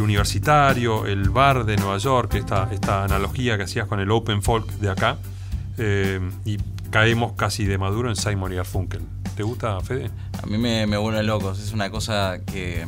[0.00, 4.66] universitario, el bar de Nueva York, esta, esta analogía que hacías con el open folk
[4.74, 5.18] de acá,
[5.78, 6.58] eh, y
[6.90, 9.02] caemos casi de maduro en Simon y Garfunkel.
[9.36, 10.10] ¿Te gusta, Fede?
[10.42, 11.58] A mí me, me vuelve locos.
[11.60, 12.86] Es una cosa que-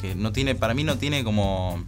[0.00, 1.84] que no tiene, para mí no tiene como...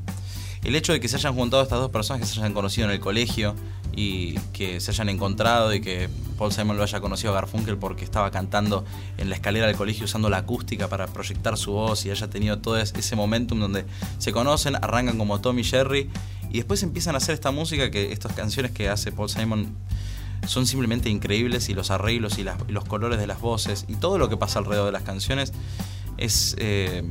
[0.63, 2.93] El hecho de que se hayan juntado estas dos personas que se hayan conocido en
[2.93, 3.55] el colegio
[3.97, 6.11] y que se hayan encontrado y que
[6.41, 8.87] Paul Simon lo haya conocido a Garfunkel porque estaba cantando
[9.19, 12.59] en la escalera del colegio usando la acústica para proyectar su voz y haya tenido
[12.61, 13.85] todo es- ese momentum donde
[14.17, 16.09] se conocen, arrancan como Tom y Jerry
[16.51, 19.77] y después empiezan a hacer esta música que estas canciones que hace Paul Simon
[20.47, 24.31] son simplemente increíbles y los arreglos y los colores de las voces y todo lo
[24.31, 25.53] que pasa alrededor de las canciones
[26.17, 27.03] es, eh,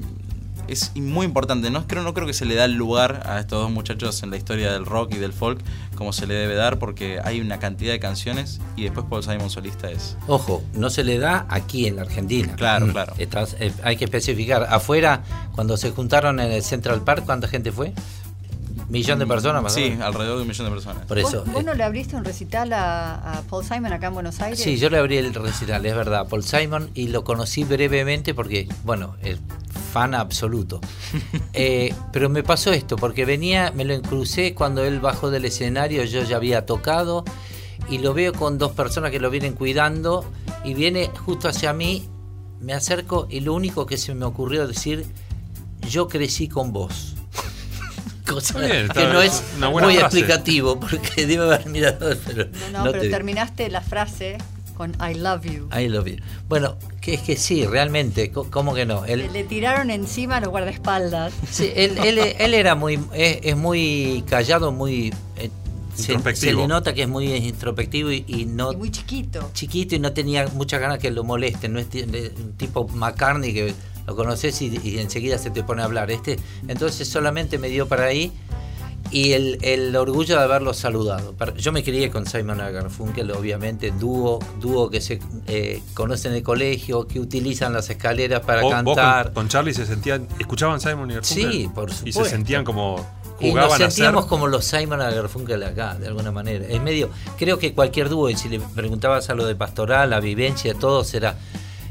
[0.71, 1.69] es muy importante.
[1.71, 4.31] No creo, no creo que se le da el lugar a estos dos muchachos en
[4.31, 5.59] la historia del rock y del folk
[5.95, 9.49] como se le debe dar porque hay una cantidad de canciones y después Paul Simon
[9.49, 10.15] solista es...
[10.27, 12.55] Ojo, no se le da aquí en la Argentina.
[12.55, 12.91] Claro, Mm.
[12.91, 13.13] claro.
[13.17, 14.67] Estás- eh, hay que especificar.
[14.69, 17.93] Afuera, cuando se juntaron en el Central Park, ¿cuánta gente fue?
[18.89, 20.05] ¿Millón de personas más o Sí, menos?
[20.07, 21.05] alrededor de un millón de personas.
[21.05, 21.43] Por eso.
[21.45, 24.41] ¿Vos, vos eh, no le abriste un recital a, a Paul Simon acá en Buenos
[24.41, 24.59] Aires?
[24.59, 28.67] Sí, yo le abrí el recital, es verdad, Paul Simon, y lo conocí brevemente porque,
[28.83, 29.37] bueno, es
[29.93, 30.81] fan absoluto.
[31.53, 36.03] Eh, pero me pasó esto, porque venía, me lo encrucé cuando él bajó del escenario,
[36.05, 37.25] yo ya había tocado,
[37.89, 40.23] y lo veo con dos personas que lo vienen cuidando,
[40.63, 42.07] y viene justo hacia mí,
[42.61, 45.05] me acerco y lo único que se me ocurrió decir,
[45.89, 47.15] yo crecí con vos.
[48.29, 50.19] Cosa Está bien, que no es una buena muy frase.
[50.19, 54.37] explicativo, porque debe haber mirado, pero No, no pero te- terminaste la frase
[54.75, 55.67] con I love you.
[55.77, 56.17] I love you.
[56.47, 59.03] Bueno, que es que sí, realmente, ¿cómo que no?
[59.05, 61.33] Él, Le tiraron encima a los guardaespaldas.
[61.49, 65.13] Sí, él, él, él era muy, es, es muy callado, muy...
[65.37, 65.49] eh,
[65.95, 68.71] se, le nota que es muy introspectivo y, y no...
[68.71, 69.49] Y muy chiquito.
[69.53, 71.73] chiquito y no tenía muchas ganas que lo molesten.
[71.73, 73.73] No es un tipo McCartney que
[74.09, 76.09] lo conoces y, y enseguida se te pone a hablar.
[76.11, 76.37] Este,
[76.67, 78.31] entonces solamente me dio para ahí
[79.11, 81.33] y el, el orgullo de haberlo saludado.
[81.57, 86.43] Yo me crié con Simon Garfunkel, obviamente, dúo, dúo que se eh, conocen en el
[86.43, 89.25] colegio, que utilizan las escaleras para Vos- vos cantar.
[89.27, 91.51] con, con Charlie se sentían, escuchaban Simon y Garfunkel.
[91.51, 92.25] Sí, por Y se supuesto.
[92.25, 93.03] sentían como
[93.39, 96.67] Y nos a sentíamos como los Simon Garfunkel acá, de alguna manera.
[96.67, 100.19] Es medio, creo que cualquier dúo, y si le preguntabas a lo de pastoral, la
[100.19, 101.35] vivencia, todos era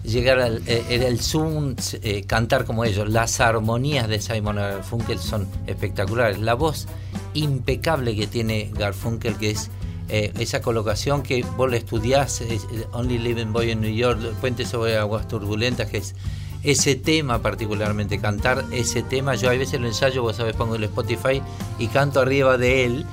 [0.09, 3.09] llegar al eh, el Zoom, eh, cantar como ellos.
[3.09, 6.39] Las armonías de Simon Garfunkel son espectaculares.
[6.39, 6.87] La voz
[7.35, 9.71] impecable que tiene Garfunkel, que es
[10.09, 14.65] eh, esa colocación que vos le estudiás, es, Only Living Boy in New York, Puente
[14.65, 16.15] sobre Aguas Turbulentas, que es
[16.63, 19.35] ese tema particularmente, cantar ese tema.
[19.35, 21.41] Yo a veces lo ensayo, vos sabés, pongo el Spotify
[21.79, 23.07] y canto arriba de él,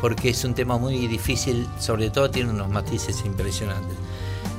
[0.00, 3.96] porque es un tema muy difícil, sobre todo tiene unos matices impresionantes.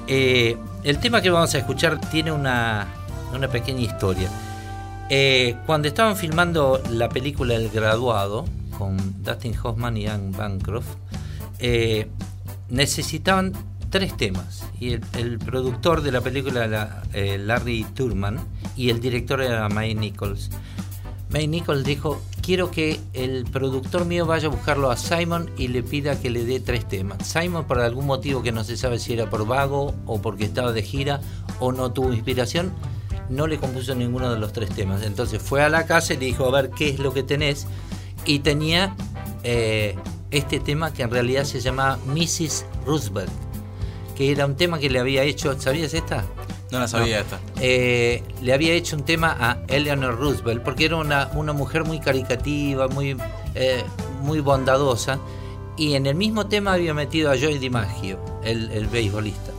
[0.07, 2.87] Eh, el tema que vamos a escuchar tiene una,
[3.33, 4.29] una pequeña historia.
[5.09, 8.45] Eh, cuando estaban filmando la película El Graduado,
[8.77, 10.87] con Dustin Hoffman y Anne Bancroft,
[11.59, 12.07] eh,
[12.69, 13.53] necesitaban
[13.89, 14.65] tres temas.
[14.79, 18.39] Y el, productor de la película era Larry Turman
[18.75, 20.49] y el director era May Nichols.
[21.29, 25.81] May Nichols dijo, quiero que el productor mío vaya a buscarlo a Simon y le
[25.81, 27.25] pida que le dé tres temas.
[27.25, 30.73] Simon por algún motivo que no se sabe si era por vago o porque estaba
[30.73, 31.21] de gira
[31.59, 32.73] o no tuvo inspiración,
[33.29, 35.01] no le compuso ninguno de los tres temas.
[35.03, 37.65] Entonces fue a la casa y le dijo, a ver qué es lo que tenés.
[38.25, 38.93] Y tenía
[39.43, 39.95] eh,
[40.29, 42.65] este tema que en realidad se llamaba Mrs.
[42.85, 43.31] Roosevelt,
[44.15, 46.25] que era un tema que le había hecho, ¿sabías esta?
[46.73, 47.39] No la sabía esta.
[47.61, 51.99] eh, le había hecho un tema a Eleanor Roosevelt, porque era una, una mujer muy
[51.99, 53.15] caricativa, muy,
[53.55, 53.83] eh,
[54.21, 55.19] muy bondadosa,
[55.77, 59.51] y en el mismo tema había metido a Joey DiMaggio, el, el beisbolista.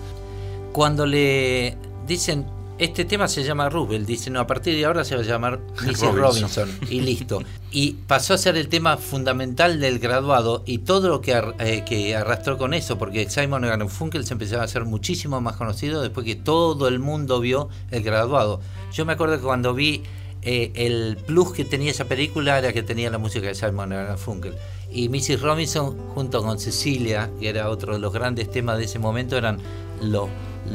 [0.73, 2.47] Cuando le dicen,
[2.79, 5.61] este tema se llama Roosevelt, dicen, no, a partir de ahora se va a llamar
[5.85, 6.01] Mrs.
[6.01, 6.16] Robinson.
[6.16, 7.41] Robinson, y listo.
[7.70, 11.85] Y pasó a ser el tema fundamental del graduado y todo lo que, ar- eh,
[11.87, 16.27] que arrastró con eso, porque Simon Garfunkel se empezó a hacer muchísimo más conocido después
[16.27, 18.61] que todo el mundo vio el graduado.
[18.93, 20.03] Yo me acuerdo que cuando vi
[20.43, 24.55] eh, el plus que tenía esa película era que tenía la música de Simon Garfunkel.
[24.93, 25.41] Y Mrs.
[25.41, 29.59] Robinson junto con Cecilia, que era otro de los grandes temas de ese momento, eran
[30.03, 30.29] los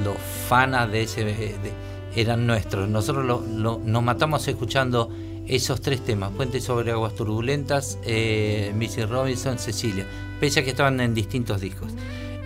[0.03, 0.15] los
[0.47, 1.23] fanas de ese...
[1.23, 2.87] de- eran nuestros.
[2.89, 5.09] Nosotros lo- nos matamos escuchando
[5.47, 9.09] esos tres temas, Puente sobre Aguas Turbulentas, eh, Mrs.
[9.09, 10.05] Robinson, Cecilia,
[10.39, 11.91] pese a que estaban en distintos discos.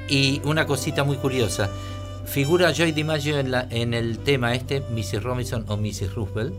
[0.07, 1.69] Y una cosita muy curiosa,
[2.25, 5.21] figura Joy DiMaggio en, en el tema este, Mrs.
[5.23, 6.13] Robinson o Mrs.
[6.15, 6.53] Roosevelt,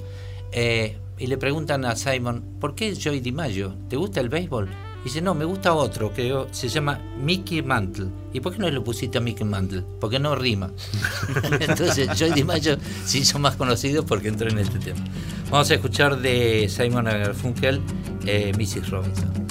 [0.53, 3.75] eh, y le preguntan a Simon, ¿por qué Joy DiMaggio?
[3.89, 4.69] ¿Te gusta el béisbol?
[5.05, 8.07] Y dice, no, me gusta otro, que se llama Mickey Mantle.
[8.33, 9.85] ¿Y por qué no le pusiste a Mickey Mantle?
[10.01, 10.71] Porque no rima.
[11.61, 15.05] Entonces Joy DiMaggio se hizo más conocido porque entró en este tema.
[15.51, 17.83] Vamos a escuchar de Simon Garfunkel,
[18.25, 18.89] eh, Mrs.
[18.89, 19.44] Robinson.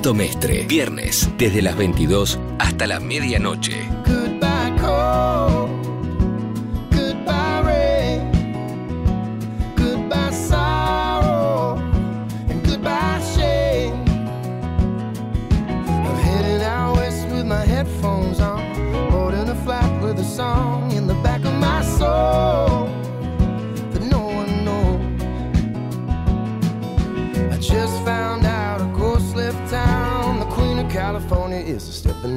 [0.00, 0.64] Pablito Mestre.
[0.66, 3.99] Viernes, desde las 22 hasta la medianoche.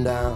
[0.03, 0.32] down.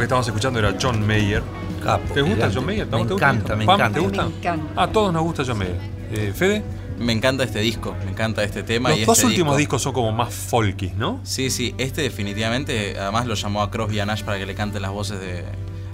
[0.00, 1.42] Que estábamos escuchando era John Mayer.
[1.82, 2.54] Capo, ¿Te gusta gigante.
[2.56, 2.86] John Mayer?
[2.86, 3.14] ¿Te Me gusta?
[3.14, 3.90] encanta, me encanta.
[3.90, 4.22] ¿Te gusta?
[4.28, 4.82] Me encanta.
[4.82, 5.76] A todos nos gusta John Mayer.
[6.12, 6.62] Eh, Fede,
[6.98, 8.90] Me encanta este disco, me encanta este tema.
[8.90, 9.76] los y dos este últimos disco.
[9.76, 11.20] discos son como más folky, ¿no?
[11.22, 14.54] Sí, sí, este definitivamente, además lo llamó a Crosby y a Nash para que le
[14.54, 15.44] canten las voces de,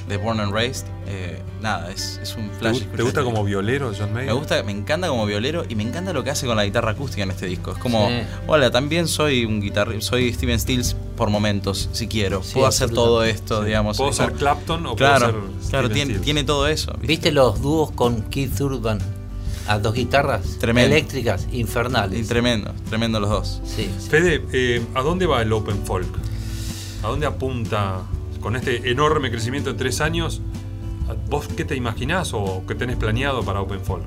[0.08, 0.86] de Born and Raised.
[1.08, 2.76] Eh, nada, es, es un ¿Te, flash.
[2.76, 4.28] escuchar te gusta como violero John Mayer?
[4.28, 6.92] Me gusta, me encanta como violero y me encanta lo que hace con la guitarra
[6.92, 7.72] acústica en este disco.
[7.72, 8.14] Es como, Sí.
[8.46, 12.42] hola, también soy un guitarrista, soy Steven Stills por momentos, si quiero.
[12.42, 13.96] Sí, puedo hacer todo esto, digamos.
[13.96, 16.92] ¿Puedo ser Clapton o claro, puedo ser claro, tiene, tiene todo eso.
[16.92, 17.06] ¿viste?
[17.06, 18.98] ¿Viste los dúos con Keith Urban?
[19.68, 20.94] A dos guitarras Tremendo.
[20.94, 22.20] eléctricas infernales.
[22.20, 23.60] Y tremendo, tremendo los dos.
[23.64, 24.08] Sí, sí.
[24.08, 26.06] Fede, eh, ¿a dónde va el Open Folk?
[27.02, 28.02] ¿A dónde apunta
[28.46, 30.40] con este enorme crecimiento en tres años?
[31.28, 34.04] ¿Vos qué te imaginás o qué tenés planeado para Open Folk?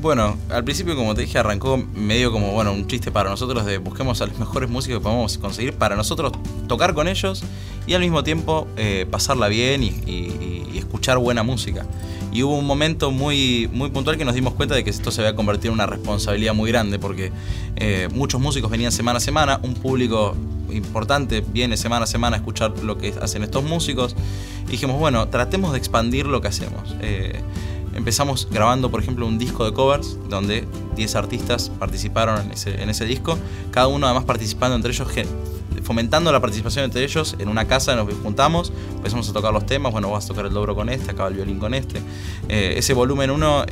[0.00, 3.78] Bueno, al principio, como te dije, arrancó medio como, bueno, un chiste para nosotros de
[3.78, 6.30] busquemos a los mejores músicos que podemos conseguir para nosotros
[6.68, 7.42] tocar con ellos
[7.88, 11.84] y al mismo tiempo eh, pasarla bien y escuchar buena música.
[12.32, 15.22] Y hubo un momento muy, muy puntual que nos dimos cuenta de que esto se
[15.22, 17.32] había convertido en una responsabilidad muy grande porque
[17.74, 20.36] eh, muchos músicos venían semana a semana, un público
[20.74, 24.16] importante viene semana a semana escuchar lo que hacen estos músicos.
[24.68, 26.94] Y dijimos, bueno, tratemos de expandir lo que hacemos.
[27.00, 27.40] Eh,
[27.94, 30.66] Empezamos grabando, por ejemplo, un disco de covers donde
[30.96, 33.38] 10 artistas participaron en ese, disco,
[33.70, 35.06] cada uno además participando entre ellos,
[35.82, 37.36] fomentando la participación entre ellos.
[37.38, 40.52] En una casa nos juntamos, empezamos a tocar los temas, bueno, vas a tocar el
[40.52, 42.00] dobro con este, acaba el violín con este.
[42.48, 43.66] Eh, ese volumen 1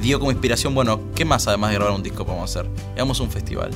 [0.00, 2.70] dio como inspiración, bueno, ¿qué más además de grabar un disco podemos hacer?
[2.94, 3.70] Hagamos un festival.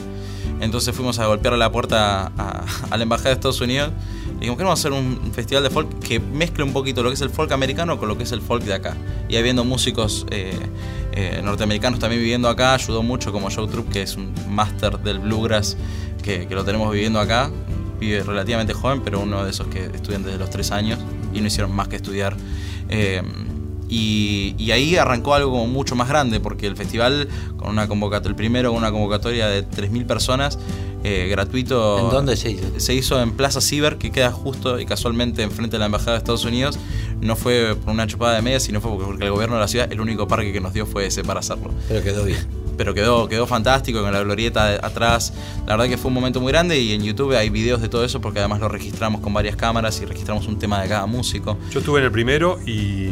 [0.61, 3.93] Entonces fuimos a golpear la puerta a, la Embajada de Estados Unidos
[4.37, 7.21] y dijimos, queremos hacer un festival de folk que mezcle un poquito lo que es
[7.21, 8.97] el folk americano con lo que es el folk de acá.
[9.29, 10.53] Y habiendo músicos eh,
[11.13, 15.19] eh, norteamericanos también viviendo acá, ayudó mucho como Joe Troop, que es un máster del
[15.19, 15.77] bluegrass,
[16.23, 17.51] que, que lo tenemos viviendo acá.
[17.99, 20.99] Vive relativamente joven, pero uno de esos que estudian desde los tres años
[21.35, 22.37] y no hicieron más que estudiar.
[22.89, 23.23] Eh,
[23.91, 28.31] y, y ahí arrancó algo como mucho más grande, porque el festival, con una convocatoria,
[28.31, 30.59] el primero con una convocatoria de 3.000 personas,
[31.03, 31.99] eh, gratuito.
[31.99, 32.65] ¿En dónde se hizo?
[32.79, 36.19] Se hizo en Plaza Ciber, que queda justo y casualmente enfrente de la Embajada de
[36.19, 36.79] Estados Unidos.
[37.21, 39.91] No fue por una chupada de media, sino fue porque el gobierno de la ciudad,
[39.93, 41.71] el único parque que nos dio fue ese para hacerlo.
[41.89, 42.47] Pero quedó bien.
[42.81, 45.35] Pero quedó, quedó fantástico con la glorieta de- atrás.
[45.67, 48.05] La verdad que fue un momento muy grande y en YouTube hay videos de todo
[48.07, 51.59] eso porque además lo registramos con varias cámaras y registramos un tema de cada músico.
[51.71, 53.11] Yo estuve en el primero y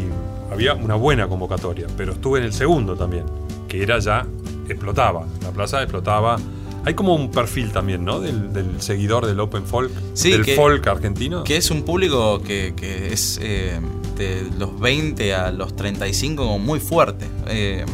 [0.51, 3.25] había una buena convocatoria, pero estuve en el segundo también,
[3.69, 4.27] que era ya,
[4.69, 6.37] explotaba, la plaza explotaba.
[6.85, 8.21] Hay como un perfil también, ¿no?
[8.21, 11.45] Del, del seguidor del Open Folk, Sí, del que- folk argentino.
[11.45, 13.79] Que es un público que, que es eh,
[14.17, 17.27] de los 20 a los 35 como muy fuerte.
[17.49, 17.85] Eh,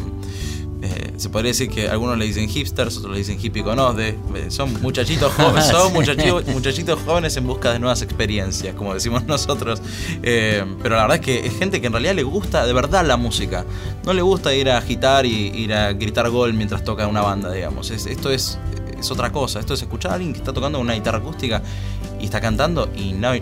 [1.17, 4.17] se podría decir que algunos le dicen hipsters, otros le dicen hippie con osde.
[4.35, 9.23] Eh, son muchachitos jóvenes, son muchachitos, muchachitos jóvenes en busca de nuevas experiencias, como decimos
[9.27, 9.81] nosotros.
[10.23, 13.05] Eh, pero la verdad es que es gente que en realidad le gusta de verdad
[13.05, 13.65] la música.
[14.05, 17.51] No le gusta ir a agitar y ir a gritar gol mientras toca una banda,
[17.51, 17.89] digamos.
[17.91, 18.57] Es- esto es,
[18.99, 19.59] es otra cosa.
[19.59, 21.61] Esto es escuchar a alguien que está tocando una guitarra acústica
[22.25, 23.41] y está cantando y no hay,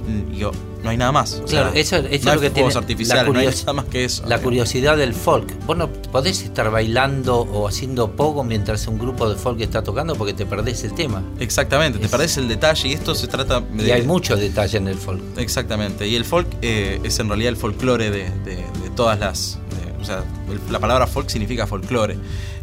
[0.83, 1.35] no hay nada más.
[1.35, 3.85] O Claro, sea, eso, eso no es lo que tiene artificiales, no hay nada más
[3.85, 4.23] que eso.
[4.27, 5.53] la curiosidad del folk.
[5.65, 10.15] Vos no podés estar bailando o haciendo poco mientras un grupo de folk está tocando
[10.15, 11.23] porque te perdés el tema.
[11.39, 13.87] Exactamente, te perdés el detalle y esto se trata de...
[13.87, 15.21] Y hay mucho detalle en el folk.
[15.37, 19.59] Exactamente, y el folk eh, es en realidad el folclore de, de- de todas las...
[20.01, 22.17] o sea, el- la palabra folk significa folclore.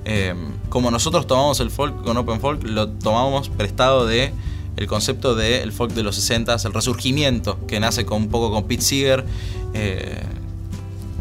[0.04, 0.34] Eh,
[0.68, 4.32] como nosotros tomamos el folk con Open Folk, lo tomamos prestado de
[4.76, 8.64] el concepto del folk de los 60 el resurgimiento que nace con un poco con
[8.64, 9.24] Pete Seeger,
[9.74, 10.22] eh,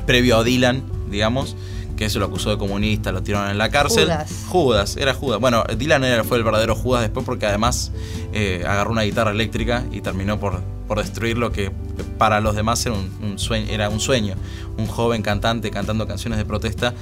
[0.05, 1.55] previo a Dylan, digamos,
[1.97, 4.05] que eso lo acusó de comunista, lo tiraron en la cárcel.
[4.05, 4.45] Judas.
[4.47, 5.39] Judas, era Judas.
[5.39, 7.91] Bueno, Dylan era, fue el verdadero Judas después porque además
[8.33, 11.71] eh, agarró una guitarra eléctrica y terminó por, por destruir lo que
[12.19, 14.35] para los demás era un, sueño, era un sueño.
[14.77, 16.93] Un joven cantante cantando canciones de protesta.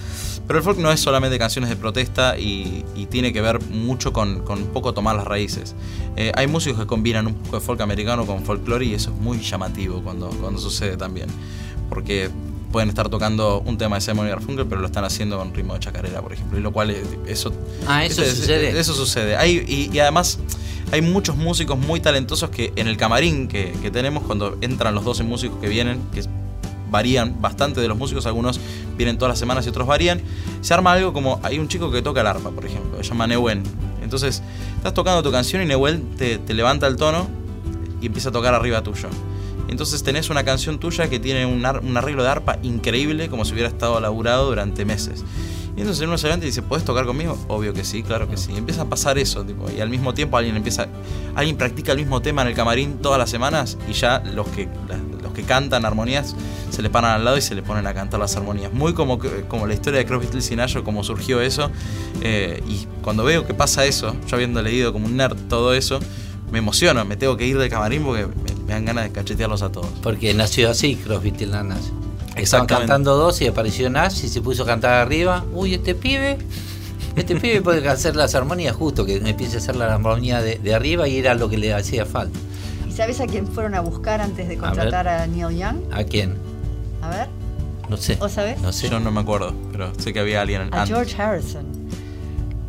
[0.46, 4.14] Pero el folk no es solamente canciones de protesta y, y tiene que ver mucho
[4.14, 5.76] con, con un poco tomar las raíces.
[6.16, 9.18] Eh, hay músicos que combinan un poco de folk americano con folclore y eso es
[9.18, 11.28] muy llamativo cuando, cuando sucede también.
[11.90, 12.30] Porque
[12.72, 15.74] pueden estar tocando un tema de Simon y Garfunkel, pero lo están haciendo con ritmo
[15.74, 16.58] de chacarera, por ejemplo.
[16.58, 17.54] Y lo cual, eh, eso...
[17.88, 18.78] Ah, eso sucede.
[18.78, 19.38] Eso sucede.
[19.38, 20.40] Hay, y, y además
[20.92, 25.04] hay muchos músicos muy talentosos que en el camarín que, que tenemos, cuando entran los
[25.04, 26.24] 12 músicos que vienen, que
[26.90, 28.60] varían bastante de los músicos, algunos
[28.96, 30.22] vienen todas las semanas y otros varían,
[30.62, 33.28] se arma algo como, hay un chico que toca el arpa, por ejemplo, se llama
[33.28, 33.64] Neuen.
[34.02, 34.42] Entonces,
[34.78, 37.28] estás tocando tu canción y Neuen te, te levanta el tono
[38.02, 39.10] y empieza a tocar arriba tuyo.
[39.68, 43.46] Entonces tenés una canción tuya que tiene un, ar- un arreglo de arpa increíble, como
[43.46, 45.24] si hubiera estado laburado durante meses.
[45.76, 47.38] Y entonces uno se levanta y dice, ¿puedes tocar conmigo?
[47.50, 48.52] Obvio que sí, claro que sí.
[48.58, 50.88] Empieza a pasar eso, tipo, y al mismo tiempo alguien empieza,
[51.36, 54.68] alguien practica el mismo tema en el camarín todas las semanas y ya los que,
[55.22, 56.36] los que cantan armonías
[56.72, 58.74] se le paran al lado y se le ponen a cantar las armonías.
[58.74, 61.70] Muy como, como la historia de Crosby, Stills y cómo surgió eso.
[62.22, 66.00] Eh, y cuando veo que pasa eso, yo habiendo leído como un nerd todo eso,
[66.52, 68.34] me emociono, me tengo que ir del camarín porque me,
[68.66, 69.90] me dan ganas de cachetearlos a todos.
[70.02, 71.86] Porque nació así Crosby, Stills and Nash.
[72.36, 75.44] Estaban cantando dos y apareció Nash y se puso a cantar arriba.
[75.54, 76.38] Uy, este pibe,
[77.16, 80.76] este pibe puede hacer las armonías justo, que empiece a hacer la armonía de, de
[80.76, 82.38] arriba y era lo que le hacía falta.
[82.88, 85.78] ¿Y sabes a quién fueron a buscar antes de contratar a, Neil Young?
[85.92, 86.36] ¿A quién?
[87.02, 87.28] A ver,
[87.90, 88.16] No sé.
[88.16, 88.60] ¿vos sabés?
[88.62, 88.90] No sé.
[88.90, 90.90] Yo no me acuerdo, pero sé que había alguien A antes.
[90.90, 91.66] George Harrison.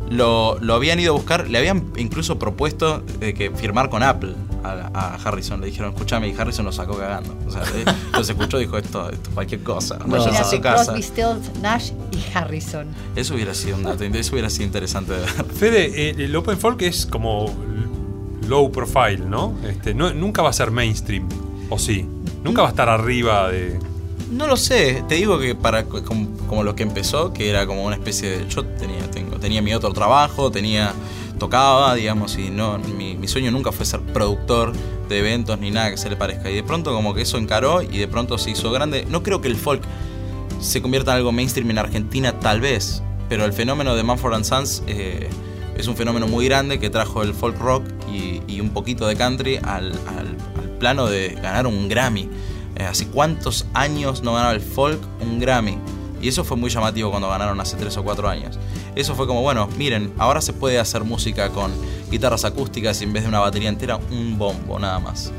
[0.09, 4.33] Lo, lo habían ido a buscar, le habían incluso propuesto eh, que firmar con Apple
[4.63, 5.61] a, a Harrison.
[5.61, 7.35] Le dijeron, escúchame, y Harrison lo sacó cagando.
[7.47, 9.97] O sea, eh, los escuchó y dijo, esto, esto es cualquier cosa.
[9.97, 10.85] Váyanse a Imagínate su casa.
[10.85, 12.87] Crosby, Stills, Nash y Harrison.
[13.15, 15.29] Eso hubiera sido un dato, eso hubiera sido interesante de ver.
[15.45, 17.53] Fede, eh, el Open Folk es como
[18.47, 19.55] low profile, ¿no?
[19.67, 21.27] Este, no nunca va a ser mainstream,
[21.69, 22.05] ¿o sí?
[22.43, 23.79] Nunca va a estar arriba de...
[24.31, 27.83] No lo sé, te digo que para como, como lo que empezó, que era como
[27.85, 28.47] una especie de.
[28.49, 30.93] Yo tenía, tengo, tenía mi otro trabajo, tenía.
[31.39, 32.77] tocaba, digamos, y no.
[32.79, 34.73] Mi, mi sueño nunca fue ser productor
[35.09, 36.51] de eventos ni nada que se le parezca.
[36.51, 39.05] Y de pronto como que eso encaró y de pronto se hizo grande.
[39.09, 39.81] No creo que el folk
[40.61, 43.01] se convierta en algo mainstream en Argentina, tal vez.
[43.29, 45.27] Pero el fenómeno de Manford and Sons eh,
[45.77, 49.15] es un fenómeno muy grande que trajo el folk rock y, y un poquito de
[49.15, 52.29] country al, al- al plano de ganar un Grammy.
[52.79, 55.77] Eh, ¿Hace cuántos años no ganaba el folk un Grammy?
[56.21, 58.57] Y eso fue muy llamativo cuando ganaron hace 3 o 4 años.
[58.95, 61.71] Eso fue como, bueno, miren, ahora se puede hacer música con
[62.09, 65.31] guitarras acústicas y en vez de una batería entera, un bombo nada más.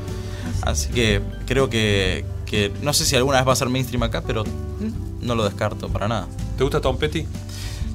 [0.61, 4.23] Así que creo que, que no sé si alguna vez va a ser mainstream acá,
[4.25, 4.43] pero
[5.21, 6.27] no lo descarto para nada.
[6.57, 7.25] ¿Te gusta Tom Petty?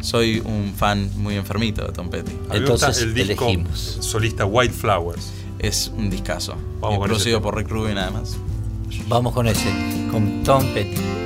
[0.00, 2.32] Soy un fan muy enfermito de Tom Petty.
[2.50, 3.52] A mí me gusta el disco
[4.00, 5.32] solista White Flowers.
[5.58, 6.54] Es un discazo.
[6.80, 8.36] Vamos producido por Rick Rubin además.
[9.08, 9.68] Vamos con ese,
[10.10, 11.25] con Tom Petty.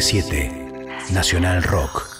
[0.00, 2.15] 937 Nacional Rock.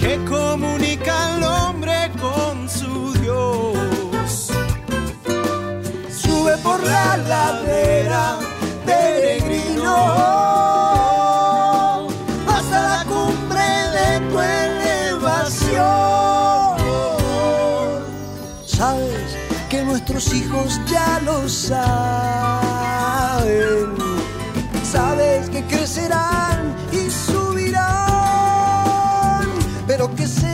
[0.00, 4.50] que comunica al hombre con su Dios.
[6.22, 8.24] Sube por la ladera,
[8.86, 9.96] peregrino,
[12.54, 15.80] hasta la cumbre de tu elevación.
[18.78, 19.28] Sabes
[19.70, 22.60] que nuestros hijos ya lo saben.
[24.90, 27.78] Sabes que crecerán y subirán,
[29.86, 30.49] pero que sea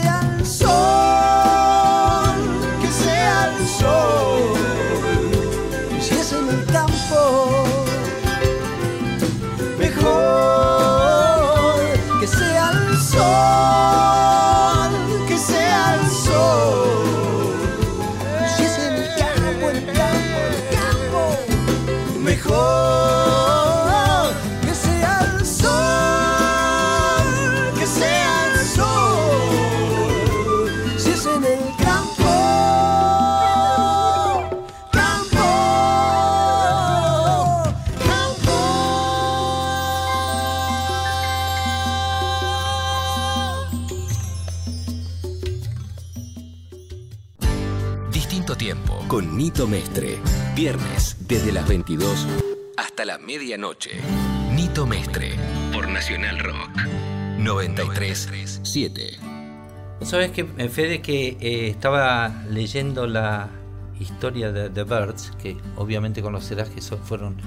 [49.57, 50.19] Nito Mestre.
[50.55, 52.27] Viernes desde las 22
[52.77, 53.89] hasta la medianoche.
[54.53, 55.31] Nito Mestre
[55.73, 56.69] por Nacional Rock
[57.39, 59.17] 937.
[60.03, 63.49] ¿Sabes que Fede, que eh, estaba leyendo la
[63.99, 67.37] historia de The Birds, que obviamente conocerás que son, fueron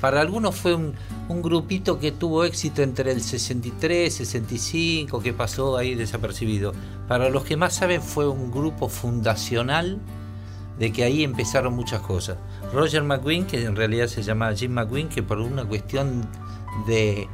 [0.00, 0.94] Para algunos fue un,
[1.28, 6.72] un grupito que tuvo éxito entre el 63, 65, que pasó ahí desapercibido.
[7.06, 10.00] Para los que más saben fue un grupo fundacional
[10.80, 12.38] de que ahí empezaron muchas cosas.
[12.72, 16.26] Roger McGuinn, que en realidad se llama Jim McGuinn, que por una cuestión
[16.88, 17.28] de eh,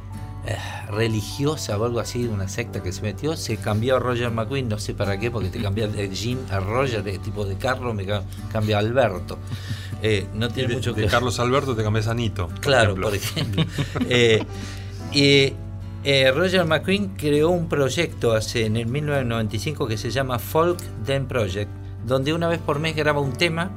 [0.91, 4.77] religiosa o algo así, una secta que se metió, se cambió a Roger McQueen, no
[4.79, 8.05] sé para qué, porque te cambia de Jim a Roger, de tipo de Carlos, me
[8.05, 9.37] ca- cambia a Alberto.
[10.01, 12.49] Eh, no tiene de, mucho de que Carlos Alberto te cambias a Nito.
[12.49, 13.07] por Claro, ejemplo.
[13.07, 13.63] por ejemplo.
[14.09, 14.43] Eh,
[15.11, 15.53] y
[16.03, 21.25] eh, Roger McQueen creó un proyecto hace, en el 1995 que se llama Folk Den
[21.27, 21.69] Project,
[22.07, 23.69] donde una vez por mes graba un tema,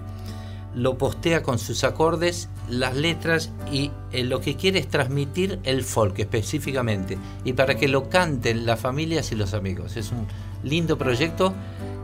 [0.74, 5.82] lo postea con sus acordes, las letras y eh, lo que quiere es transmitir el
[5.82, 9.96] folk específicamente y para que lo canten las familias y los amigos.
[9.96, 10.26] Es un
[10.62, 11.52] lindo proyecto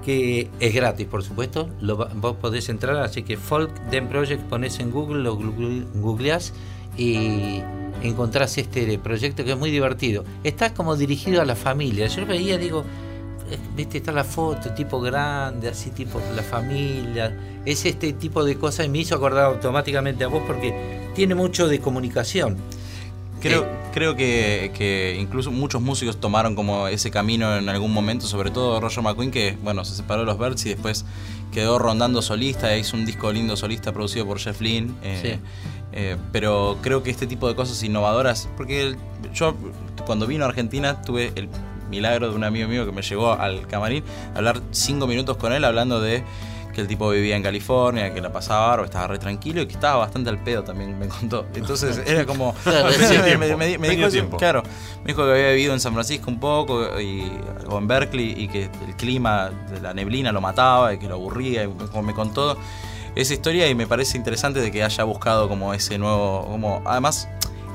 [0.04, 1.68] que es gratis, por supuesto.
[1.80, 6.52] Lo, vos podés entrar, así que Folk Den Project pones en Google, lo google- googleás
[6.98, 7.60] y
[8.02, 10.24] encontrás este proyecto que es muy divertido.
[10.42, 12.08] Está como dirigido a la familia.
[12.08, 12.84] Yo veía, digo,
[13.76, 17.36] viste, está la foto, tipo grande, así tipo la familia.
[17.64, 21.68] Es este tipo de cosas y me hizo acordar automáticamente a vos porque tiene mucho
[21.68, 22.56] de comunicación.
[23.40, 28.26] Creo, Eh, creo que, que incluso muchos músicos tomaron como ese camino en algún momento,
[28.26, 31.04] sobre todo Roger McQueen, que bueno, se separó de los Birds y después
[31.52, 34.90] quedó rondando solista, e hizo un disco lindo solista producido por Jeff Lynne.
[35.02, 35.40] eh, Sí.
[35.92, 38.96] eh, pero creo que este tipo de cosas innovadoras, porque el-
[39.34, 39.54] yo
[40.06, 41.48] cuando vino a Argentina tuve el
[41.88, 44.04] milagro de un amigo mío que me llegó al camarín
[44.34, 46.24] a hablar cinco minutos con él hablando de
[46.74, 49.72] que el tipo vivía en California, que la pasaba bárbaro, estaba re tranquilo y que
[49.72, 51.46] estaba bastante al pedo también, me contó.
[51.54, 52.54] Entonces era como...
[52.66, 54.36] Me- tiempo, me, me- me tenía dijo tiempo.
[54.36, 54.62] claro,
[55.02, 57.32] me dijo que había vivido en San Francisco un poco y,
[57.70, 61.14] o en Berkeley y que el clima de la neblina lo mataba y que lo
[61.14, 62.58] aburría y como me contó
[63.14, 67.26] esa historia y me parece interesante de que haya buscado como ese nuevo, como además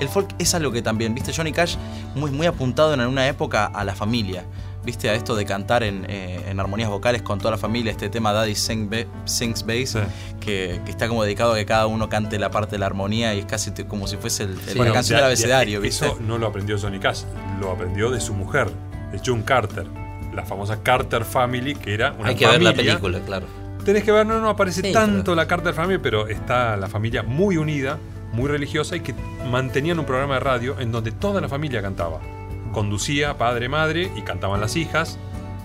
[0.02, 1.76] el folk es algo que también, viste, Johnny Cash
[2.16, 4.44] muy, muy apuntado en una época a la familia.
[4.84, 8.10] Viste, a esto de cantar en, eh, en armonías vocales con toda la familia, este
[8.10, 10.00] tema Daddy Sing Ba- Sings Bass, Sí.
[10.40, 13.36] que, que está como dedicado a que cada uno cante la parte de la armonía
[13.36, 16.08] y es casi como si fuese el, el- Bueno, la canción del de- abecedario, ¿viste?
[16.08, 17.22] Eso no lo aprendió Johnny Cash,
[17.60, 18.72] lo aprendió de su mujer,
[19.12, 19.86] de June Carter,
[20.34, 23.46] la famosa Carter Family, que era una Hay que ver la película, claro.
[23.86, 26.88] Tenés que ver, no, no aparece Sí, tanto pero- la Carter Family, pero está la
[26.88, 28.00] familia muy unida,
[28.34, 29.14] muy religiosa y que
[29.50, 32.20] mantenían un programa de radio en donde toda la familia cantaba.
[32.72, 35.18] Conducía padre, madre y cantaban las hijas,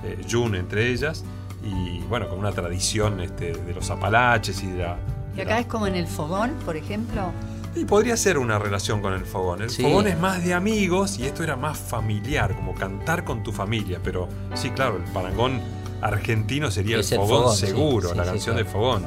[0.04, 1.24] eh, June entre ellas,
[1.62, 4.96] y bueno, con una tradición este, de los apalaches y de la.
[5.36, 7.30] Y acá la- es como en el fogón, por ejemplo.
[7.74, 9.60] y podría ser una relación con el fogón.
[9.60, 9.82] El Sí.
[9.82, 14.00] fogón es más de amigos y esto era más familiar, como cantar con tu familia.
[14.02, 15.60] Pero sí, claro, el parangón
[16.00, 18.66] argentino sería el el fogón, sí, seguro, sí, la sí, canción claro.
[18.66, 19.04] de fogón.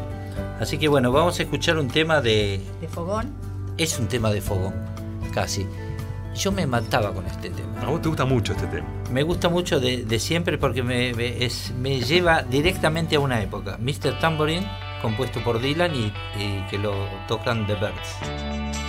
[0.59, 2.61] Así que bueno, vamos a escuchar un tema de...
[2.79, 3.31] De fogón.
[3.79, 4.73] Es un tema de fogón,
[5.33, 5.65] casi.
[6.35, 7.81] Yo me mataba con este tema.
[7.81, 8.87] A vos te gusta mucho este tema.
[9.11, 13.41] Me gusta mucho de, de siempre porque me, me- es- me lleva directamente a una
[13.41, 13.77] época.
[13.79, 14.19] Mr.
[14.19, 14.67] Tambourine,
[15.01, 16.93] compuesto por Dylan y, y que lo
[17.27, 18.88] tocan The Birds.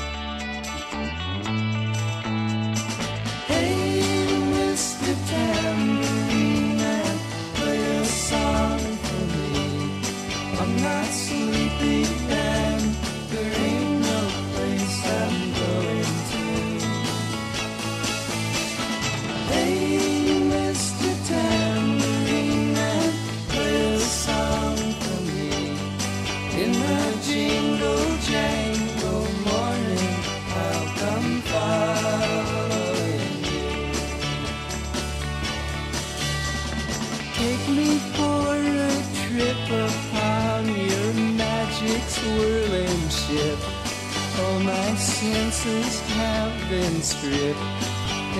[45.21, 47.61] Senses have been stripped,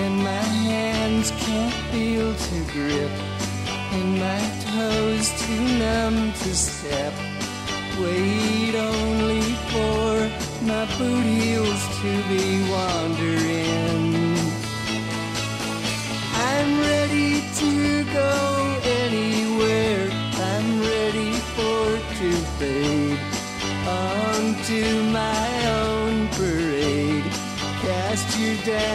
[0.01, 3.11] and my hands can't feel to grip,
[3.97, 7.13] and my toes too numb to step.
[7.99, 10.09] Wait only for
[10.65, 14.35] my boot heels to be wandering.
[16.49, 18.33] I'm ready to go
[19.05, 20.09] anywhere.
[20.49, 21.85] I'm ready for
[22.17, 23.19] to fade
[23.87, 25.00] onto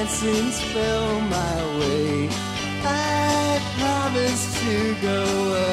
[0.07, 2.29] dancing's fell my way.
[2.85, 5.66] I promise to go away.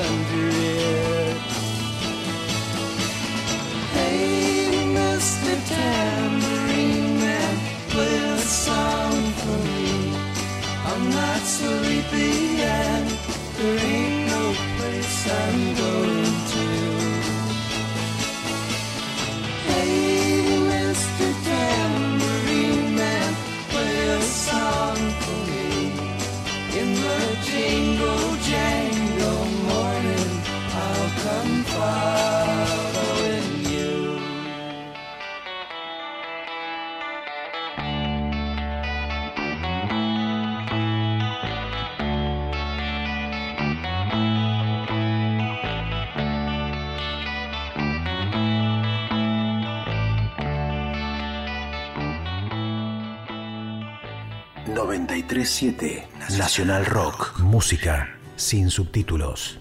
[55.00, 56.08] 937
[56.38, 57.40] Nacional Rock.
[57.40, 59.60] Música sin subtítulos.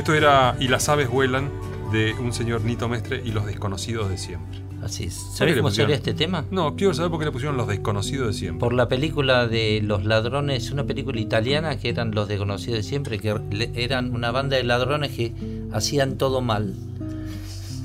[0.00, 1.50] Esto era Y las aves vuelan
[1.92, 4.60] de un señor Nito Mestre y los desconocidos de siempre.
[4.82, 5.14] Así es.
[5.16, 6.46] ¿Por qué ¿Sabes cómo sería este tema?
[6.50, 8.60] No, quiero saber por qué le pusieron los desconocidos de siempre.
[8.60, 13.18] Por la película de Los Ladrones, una película italiana que eran los desconocidos de siempre,
[13.18, 13.34] que
[13.74, 15.34] eran una banda de ladrones que
[15.72, 16.74] hacían todo mal.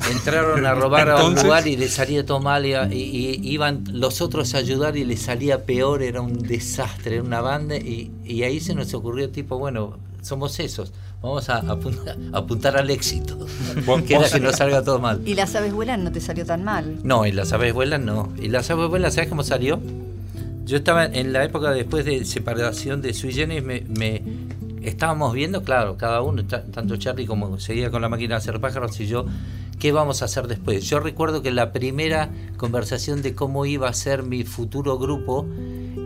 [0.10, 3.84] Entraron a robar a un lugar y les salía todo mal, y, y- y iban
[3.92, 8.12] los otros a ayudar y les salía peor, era un desastre, era una banda, y,
[8.24, 10.94] y ahí se nos ocurrió tipo, bueno, somos esos,
[11.26, 13.38] vamos a apuntar, apuntar al éxito,
[14.08, 15.22] que era que nos salga todo mal.
[15.26, 16.98] Y las aves vuelan no te salió tan mal.
[17.04, 18.32] No, y las aves vuelan no.
[18.38, 19.80] Y las aves vuelan, ¿sabes cómo salió?
[20.66, 24.22] Yo estaba en la época después de separación de Sui Generis, me, me-
[24.82, 28.60] estábamos viendo, claro, cada uno, ta- tanto Charlie como seguía con la máquina de hacer
[28.60, 29.26] pájaros y yo,
[29.80, 30.84] ¿qué vamos a hacer después?
[30.86, 35.46] Yo recuerdo que la primera conversación de cómo iba a ser mi futuro grupo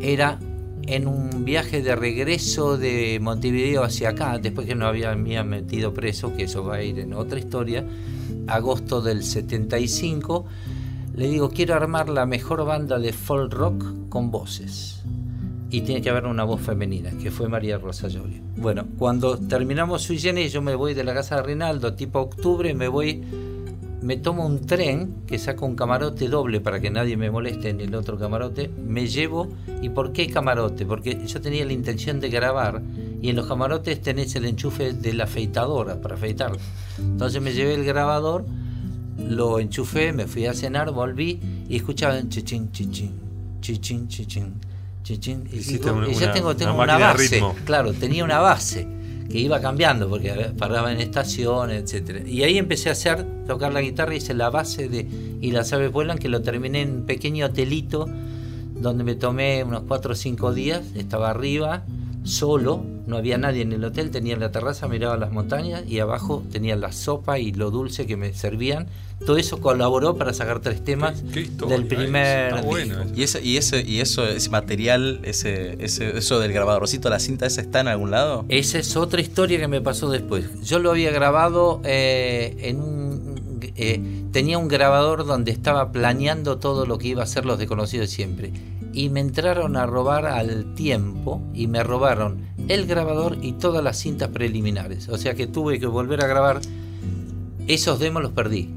[0.01, 0.39] era
[0.89, 5.93] en un viaje de regreso de Montevideo hacia acá, después que no había, había metido
[5.93, 7.85] preso, que eso va a ir en otra historia,
[8.47, 10.45] agosto del 75,
[11.15, 15.03] le digo, quiero armar la mejor banda de folk rock con voces.
[15.69, 18.41] Y tiene que haber una voz femenina, que fue María Rosa Llorio.
[18.57, 22.73] Bueno, cuando terminamos Sui Generis, yo me voy de la casa de Rinaldo, tipo octubre,
[22.73, 23.23] me voy,
[24.01, 27.81] me tomo un tren que saca un camarote doble para que nadie me moleste en
[27.81, 29.49] el otro camarote, me llevo,
[29.81, 30.85] ¿y por qué camarote?
[30.85, 32.81] Porque yo tenía la intención de grabar
[33.21, 36.53] y en los camarotes tenés el enchufe de la afeitadora para afeitar.
[36.97, 38.45] Entonces me llevé el grabador,
[39.17, 43.11] lo enchufé, me fui a cenar, volví y escuchaba chichín, chichín,
[43.59, 44.53] chichín, chichín,
[45.03, 45.43] chichín.
[45.51, 47.27] Y, una- y ya tengo, tengo una una, base.
[47.35, 47.53] ritmo.
[47.65, 48.87] Claro, tenía una base
[49.29, 52.27] que iba cambiando porque paraba en estaciones, etcétera.
[52.27, 55.07] Y ahí empecé a hacer, tocar la guitarra, hice la base de
[55.41, 58.07] Y las aves vuelan, que lo terminé en un pequeño hotelito
[58.75, 61.83] donde me tomé unos 4 o 5 días, estaba arriba,
[62.23, 66.43] solo, no había nadie en el hotel, tenía la terraza, miraba las montañas y abajo
[66.51, 68.87] tenía la sopa y lo dulce que me servían.
[69.25, 73.03] Todo eso colaboró para sacar tres temas del primer disco.
[73.15, 77.45] Y ese, y ese, y eso, ese material, ese, ese, eso del grabadorcito, la cinta
[77.45, 78.45] esa está en algún lado.
[78.47, 80.45] Esa es otra historia que me pasó después.
[80.63, 83.59] Yo lo había grabado eh, en un...
[83.75, 84.01] eh,
[84.31, 88.51] tenía un grabador donde estaba planeando todo lo que iba a hacer los desconocidos siempre.
[88.93, 93.97] Y me entraron a robar al tiempo y me robaron el grabador y todas las
[93.97, 95.07] cintas preliminares.
[95.09, 96.59] O sea que tuve que volver a grabar.
[97.67, 98.69] Esos demos los perdí.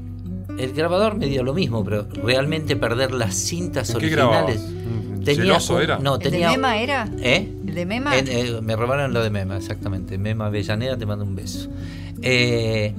[0.57, 4.61] El grabador me dio lo mismo, pero realmente perder las cintas ¿Qué originales.
[4.61, 4.83] grababas?
[5.17, 5.97] ¿Un celoso era?
[5.99, 7.09] No, ¿El de tenía, Mema era?
[7.19, 7.51] ¿Eh?
[7.65, 8.17] ¿El de Mema?
[8.19, 10.17] En- eh, me robaron lo de Mema, exactamente.
[10.19, 11.69] Mema Avellaneda, te mando un beso.
[12.21, 12.93] Eh,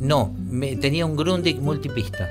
[0.00, 2.28] no, me- tenía un Grundig multipista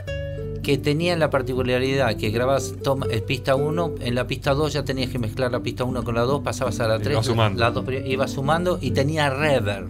[0.68, 4.84] que tenía la particularidad que grabas toma, eh, pista 1, en la pista 2 ya
[4.84, 7.60] tenías que mezclar la pista 1 con la 2, pasabas a la 3, Iba sumando.
[7.62, 9.88] la 2 iba sumando y tenía reverb.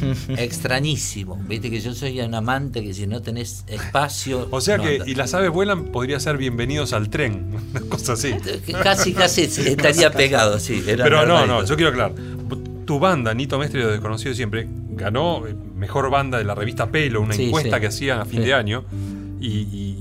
[0.36, 1.36] Extrañísimo.
[1.48, 4.46] Viste que yo soy un amante que si no tenés espacio.
[4.52, 8.12] O sea no que, y las aves vuelan, podría ser bienvenidos al tren, una cosa
[8.12, 8.32] así.
[8.84, 10.84] Casi, casi estaría pegado, sí.
[10.86, 12.12] era Pero no, no, yo quiero aclarar.
[12.86, 17.20] Tu banda, Nito Mestre de Desconocido Siempre, ganó eh, mejor banda de la revista Pelo,
[17.20, 17.80] una Sí, encuesta sí.
[17.80, 18.46] que hacían a fin Sí.
[18.46, 18.84] de año.
[19.40, 19.48] Y,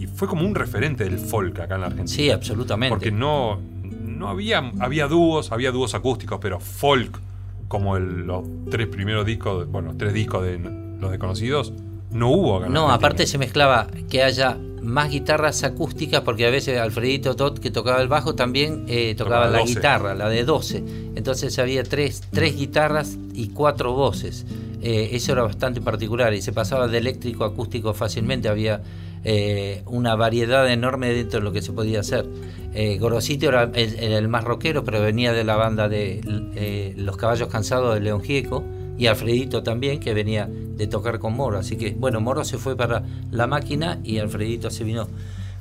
[0.04, 2.16] y fue como un referente del folk acá en la Argentina.
[2.16, 2.90] Sí, absolutamente.
[2.94, 3.60] Porque no,
[4.04, 7.20] no había, había dúos, había dúos acústicos, pero folk,
[7.68, 10.60] como el- los tres primeros discos, bueno, tres discos de
[11.00, 11.72] Los Desconocidos,
[12.12, 12.96] no hubo acá en No, Argentina.
[12.96, 18.02] aparte se mezclaba que haya más guitarras acústicas, porque a veces Alfredito Tot, que tocaba
[18.02, 19.74] el bajo, también eh, tocaba Tocaba la 12.
[19.76, 20.84] guitarra, la de 12.
[21.16, 24.46] Entonces había tres, tres guitarras y cuatro voces.
[24.82, 28.48] Eh, eso era bastante particular y se pasaba de eléctrico a acústico fácilmente.
[28.48, 28.82] Había
[29.24, 32.26] eh, una variedad enorme dentro de lo que se podía hacer.
[32.74, 36.22] Eh, Gorosito era el, el más rockero, pero venía de la banda de
[36.56, 38.64] eh, Los Caballos Cansados de León Gieco
[38.98, 41.58] y Alfredito también, que venía de tocar con Moro.
[41.58, 45.08] Así que, bueno, Moro se fue para la máquina y Alfredito se vino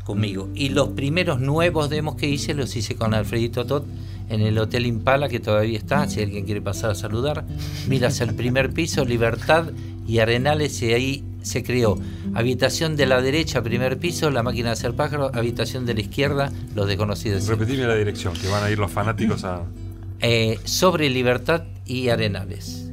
[0.05, 0.49] conmigo.
[0.55, 3.85] Y los primeros nuevos demos que hice los hice con Alfredito Tot
[4.29, 7.45] en el Hotel Impala, que todavía está, si alguien quiere pasar a saludar.
[7.89, 9.71] Miras el primer piso, Libertad
[10.07, 11.99] y Arenales, y ahí se creó
[12.35, 16.53] habitación de la derecha, primer piso, la máquina de hacer pájaros, habitación de la izquierda,
[16.75, 17.47] los desconocidos.
[17.47, 19.65] Repetime la dirección, que van a ir los fanáticos a.
[20.21, 22.91] Eh, sobre Libertad y Arenales.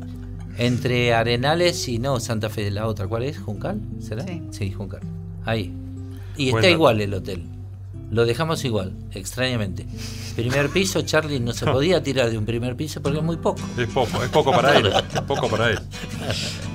[0.57, 3.37] Entre Arenales y no Santa Fe, la otra, ¿cuál es?
[3.37, 3.81] ¿Juncal?
[3.99, 4.25] ¿Será?
[4.51, 5.01] Sí, Juncal.
[5.43, 5.73] Ahí.
[6.37, 7.43] Y está igual el hotel.
[8.11, 9.85] Lo dejamos igual, extrañamente.
[10.35, 13.61] Primer piso, Charlie no se podía tirar de un primer piso porque es muy poco.
[13.77, 14.87] Es poco, es poco para él.
[14.87, 15.79] Es poco para él.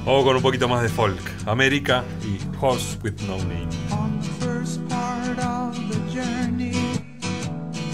[0.05, 1.19] Vamos con un poquito más de folk.
[1.47, 3.69] América y Horse with No Name.
[3.91, 6.73] On the first part of the journey,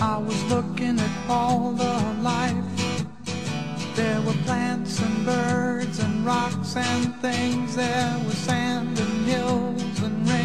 [0.00, 2.54] I was looking at all the life.
[3.94, 7.76] There were plants and birds and rocks and things.
[7.76, 10.35] There was sand and hills and rain.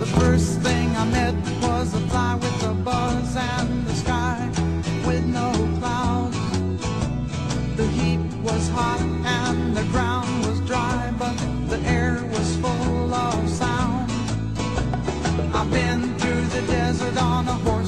[0.00, 4.48] The first thing I met was a fly with a buzz and the sky
[5.06, 6.38] with no clouds.
[7.76, 11.36] The heat was hot and the ground was dry, but
[11.68, 14.10] the air was full of sound.
[15.54, 17.79] I've been through the desert on a horse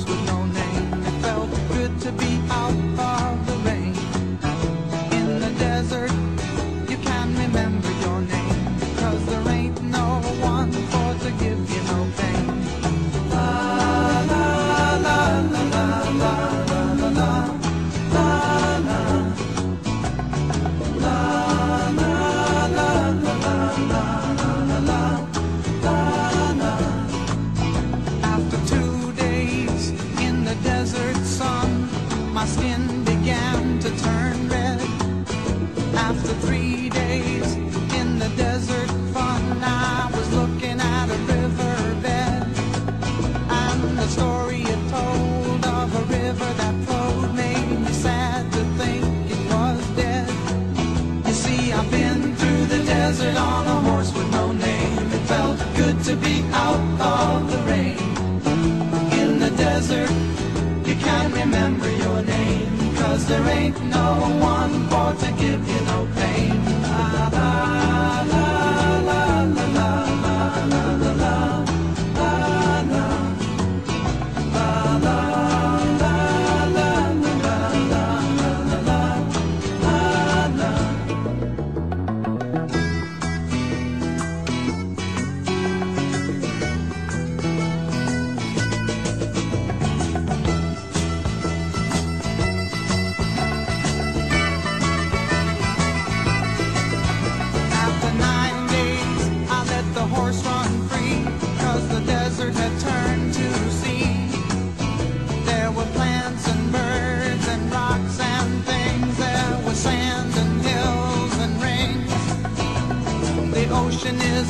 [63.81, 64.92] No one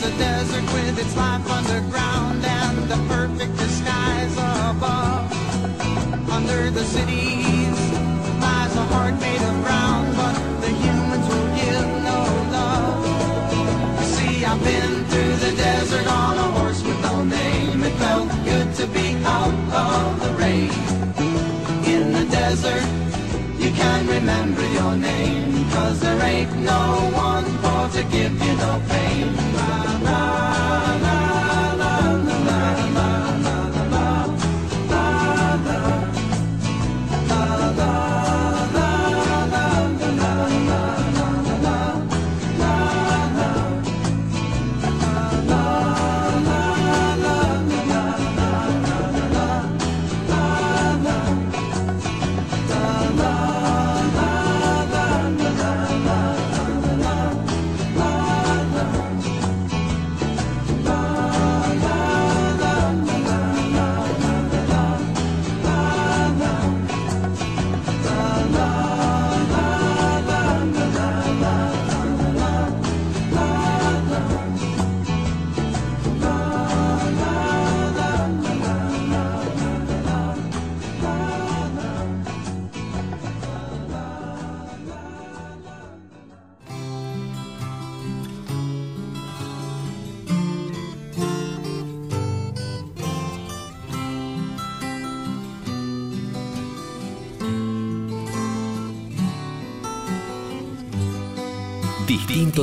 [0.05, 5.31] It's a desert with its life underground and the perfect disguise above.
[6.29, 7.79] Under the cities
[8.43, 12.19] lies a heart made of brown, but the humans will give no
[12.51, 14.05] love.
[14.15, 17.85] See, I've been through the desert on a horse with no name.
[17.85, 20.73] It felt good to be out of the rain.
[21.87, 22.83] In the desert,
[23.57, 28.83] you can remember your name, cause there ain't no one for to give you no
[28.89, 29.52] pain
[30.05, 30.52] now.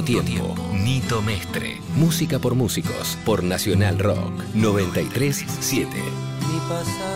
[0.03, 1.81] Tiempo, Nito Mestre.
[1.95, 5.89] Música por músicos, por Nacional Rock 937.
[5.89, 7.09] Mi pasado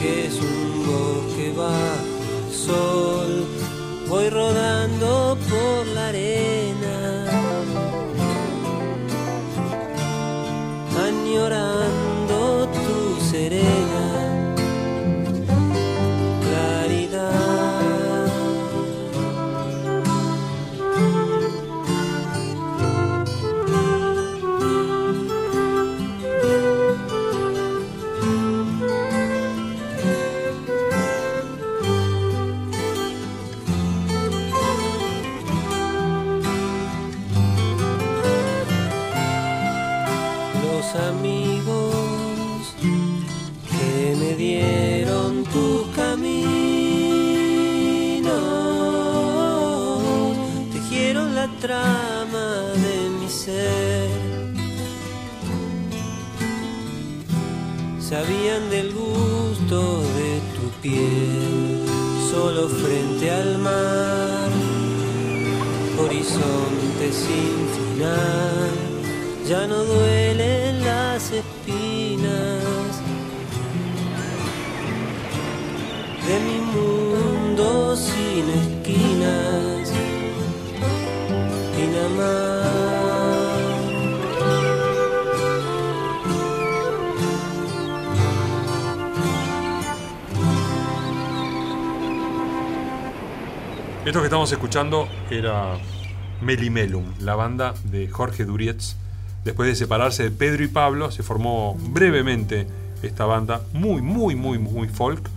[0.00, 1.96] que es un voz que va
[2.50, 2.99] sobre
[68.00, 73.02] ya no duelen las espinas
[76.26, 79.92] de mi mundo sin esquinas,
[81.76, 82.70] Pinamar.
[94.06, 95.76] Esto que estamos escuchando era
[96.42, 98.96] Melimelum, la banda de Jorge Durietz.
[99.44, 102.66] Después de separarse de Pedro y Pablo, se formó brevemente
[103.02, 105.28] esta banda, muy, muy, muy, muy folk,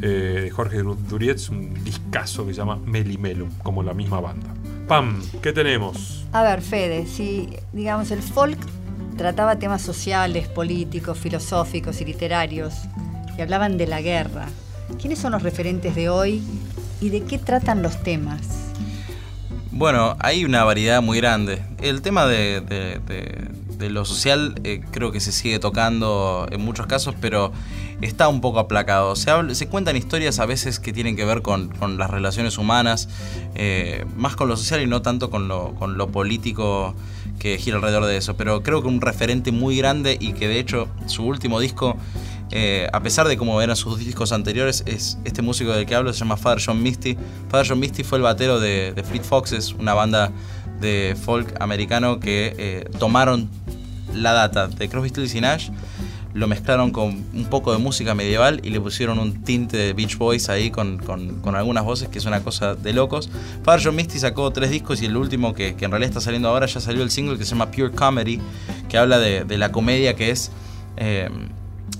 [0.00, 4.48] eh, de Jorge Durietz, un discazo que se llama Melimelum, como la misma banda.
[4.88, 6.26] Pam, ¿qué tenemos?
[6.32, 8.58] A ver, Fede, si digamos el folk
[9.16, 12.74] trataba temas sociales, políticos, filosóficos y literarios,
[13.38, 14.46] y hablaban de la guerra,
[15.00, 16.42] ¿quiénes son los referentes de hoy
[17.00, 18.71] y de qué tratan los temas?
[19.72, 21.62] Bueno, hay una variedad muy grande.
[21.80, 23.00] El tema de,
[23.90, 27.52] lo social eh, creo que se sigue tocando en muchos casos, pero
[28.00, 29.16] está un poco aplacado.
[29.16, 32.58] Se, habla- se cuentan historias a veces que tienen que ver con, con las relaciones
[32.58, 33.08] humanas,
[33.54, 36.94] eh, más con lo social y no tanto con lo, con lo político
[37.38, 38.36] que gira alrededor de eso.
[38.36, 41.96] Pero creo que un referente muy grande y que de hecho su último disco
[42.52, 46.12] eh, a pesar de cómo eran sus discos anteriores, es este músico del que hablo
[46.12, 47.16] se llama Father John Misty.
[47.48, 50.30] Father John Misty fue el batero de, de Fleet Foxes, una banda
[50.80, 53.48] de folk americano que eh, tomaron
[54.14, 55.70] la data de Crosby, Stills y Nash,
[56.34, 60.16] lo mezclaron con un poco de música medieval y le pusieron un tinte de Beach
[60.18, 63.30] Boys ahí con, con- algunas voces que es una cosa de locos.
[63.62, 66.66] Father John Misty sacó tres discos y el último que, en realidad está saliendo ahora
[66.66, 68.40] ya salió el single que se llama Pure Comedy,
[68.88, 70.50] que habla de, de la comedia que es...
[70.96, 71.30] eh,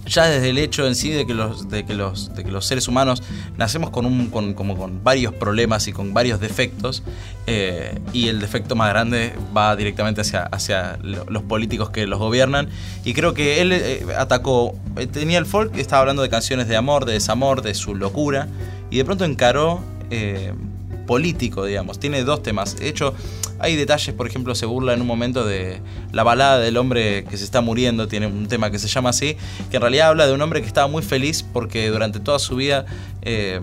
[0.07, 3.23] ya desde el hecho en sí de que los, que los, que los seres humanos
[3.57, 7.03] nacemos con, un, con, como con varios problemas y con varios defectos,
[7.47, 12.19] eh, y el defecto más grande va directamente hacia, hacia lo- los políticos que los
[12.19, 12.69] gobiernan.
[13.05, 16.77] Y creo que él eh, atacó, eh, tenía el folk, estaba hablando de canciones de
[16.77, 18.49] amor, de desamor, de su locura,
[18.91, 19.81] y de pronto encaró
[21.13, 21.99] político, digamos.
[21.99, 22.75] Tiene dos temas.
[22.79, 23.13] De hecho,
[23.59, 27.37] hay detalles, por ejemplo, se burla en un momento de la balada del hombre que
[27.37, 29.37] se está muriendo, tiene un tema que se llama así,
[29.71, 32.57] que en realidad habla de un hombre que estaba muy feliz porque durante toda su
[32.57, 32.87] vida
[33.21, 33.61] eh,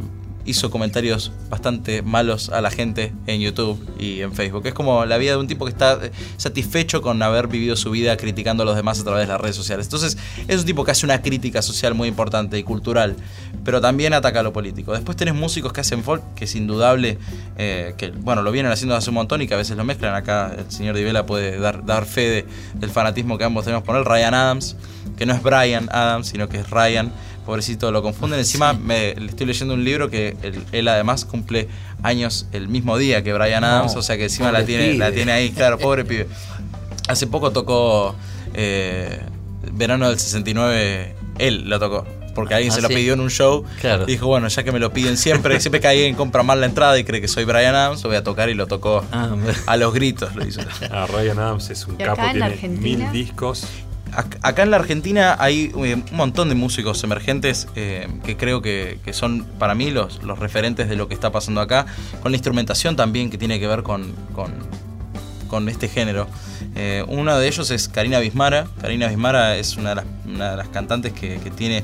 [0.50, 4.66] hizo comentarios bastante malos a la gente en YouTube y en Facebook.
[4.66, 7.92] Es como la vida de un tipo que está eh, satisfecho con haber vivido su
[7.92, 9.86] vida criticando a los demás a través de las redes sociales.
[9.86, 10.18] Entonces,
[10.48, 13.16] es un tipo que hace una crítica social muy importante y cultural,
[13.64, 14.94] pero también ataca a lo político.
[14.94, 17.18] Después tenés músicos que hacen folk, que es indudable,
[17.58, 20.16] eh, que bueno, lo vienen haciendo hace un montón y que a veces lo mezclan.
[20.16, 22.46] Acá el señor Divela puede dar, dar fe de-
[22.76, 24.06] del fanatismo que ambos tenemos por él.
[24.06, 24.76] Ryan Adams,
[25.18, 27.12] que no es Brian Adams, sino que es Ryan.
[27.50, 28.38] Pobrecito, lo confunden.
[28.46, 31.68] Encima me, le estoy leyendo un libro que él, él además cumple
[32.04, 35.12] años el mismo día que Brian Adams, No, o sea que encima la tiene, la
[35.12, 36.28] tiene ahí, claro, pobre pibe.
[37.08, 38.16] Hace poco tocó
[38.54, 39.20] eh,
[39.74, 42.06] Verano del 69, él lo tocó.
[42.36, 42.94] Porque alguien Ah, se lo sí.
[42.94, 43.66] pidió en un show.
[43.82, 44.04] Claro.
[44.04, 46.68] Y dijo, bueno, ya que me lo piden siempre, siempre que alguien compra mal la
[46.68, 49.36] entrada y cree que soy Brian Adams, lo voy a tocar y lo tocó Ah,
[49.66, 50.36] a los gritos.
[50.36, 50.62] Lo hizo.
[50.92, 52.98] Ah, Ryan Adams es un ¿Y acá capo, en tiene Argentina?
[53.06, 53.66] mil discos.
[54.14, 58.62] Ac- Acá en la Argentina hay eh, un montón de músicos emergentes eh, que creo
[58.62, 61.86] que, son para mí los, referentes de lo que está pasando acá,
[62.22, 64.14] con la instrumentación también que tiene que ver con,
[65.68, 66.28] este género.
[66.76, 68.68] Eh, uno de ellos es Karina Bismara.
[68.82, 70.04] Karina Bismara es una de
[70.38, 71.84] las, cantantes que, que tiene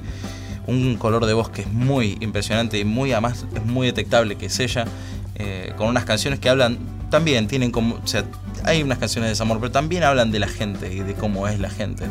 [0.68, 4.48] un color de voz que es muy impresionante y muy además es muy detectable que
[4.48, 4.86] es ella,
[5.36, 6.78] eh, con unas canciones que hablan
[7.10, 8.24] también tienen como, o sea,
[8.64, 11.60] hay unas canciones de desamor, pero también hablan de la gente y de cómo es
[11.60, 12.06] la gente.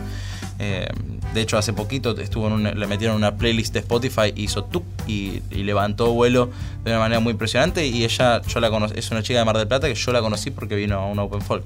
[0.59, 0.87] Eh,
[1.35, 4.85] de hecho, hace poquito estuvo en una- le metieron una playlist de Spotify, hizo tup
[5.09, 6.51] y, levantó vuelo
[6.85, 7.87] de una manera muy impresionante.
[7.87, 10.21] Y ella, yo la conocí, es una chica de Mar del Plata que yo la
[10.21, 11.65] conocí porque vino a un Open Folk.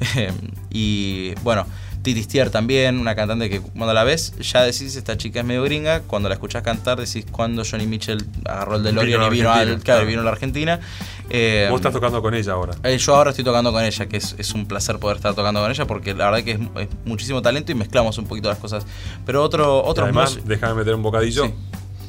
[0.16, 0.32] Eh,
[0.70, 1.66] y bueno,
[2.06, 5.62] Titi Stier también, una cantante que cuando la ves ya decís, esta chica es medio
[5.64, 6.00] gringa.
[6.02, 9.66] Cuando la escuchás cantar, decís, cuando Johnny Mitchell agarró el DeLorean Vino y vino, al,
[9.66, 10.06] claro, claro.
[10.06, 10.80] vino a la Argentina.
[11.28, 12.74] Eh, Vos estás tocando con ella ahora.
[12.84, 15.60] eh, yo ahora estoy tocando con ella, que es, es un placer poder estar tocando
[15.60, 18.58] con ella porque la verdad que es, es muchísimo talento y mezclamos un poquito las
[18.58, 18.86] cosas.
[19.26, 21.46] Pero otro, Y otros Además, mús- déjame meter un bocadillo.
[21.46, 21.54] Sí.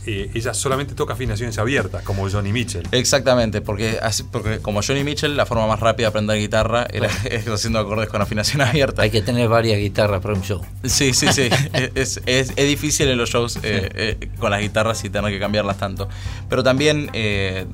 [0.10, 2.88] Eh, ella solamente toca afinaciones abiertas, como Johnny Mitchell.
[2.94, 7.08] Exactamente, porque, así- porque como Johnny Mitchell, la forma más rápida de aprender guitarra era
[7.30, 9.02] es haciendo acordes con afinación abierta.
[9.02, 10.66] Hay que tener varias guitarras para un show.
[10.86, 11.50] Sí, sí, sí.
[11.96, 13.90] es, es- es difícil en los shows eh,
[14.22, 16.08] eh, con las guitarras y tener que cambiarlas tanto.
[16.50, 17.66] Pero también eh,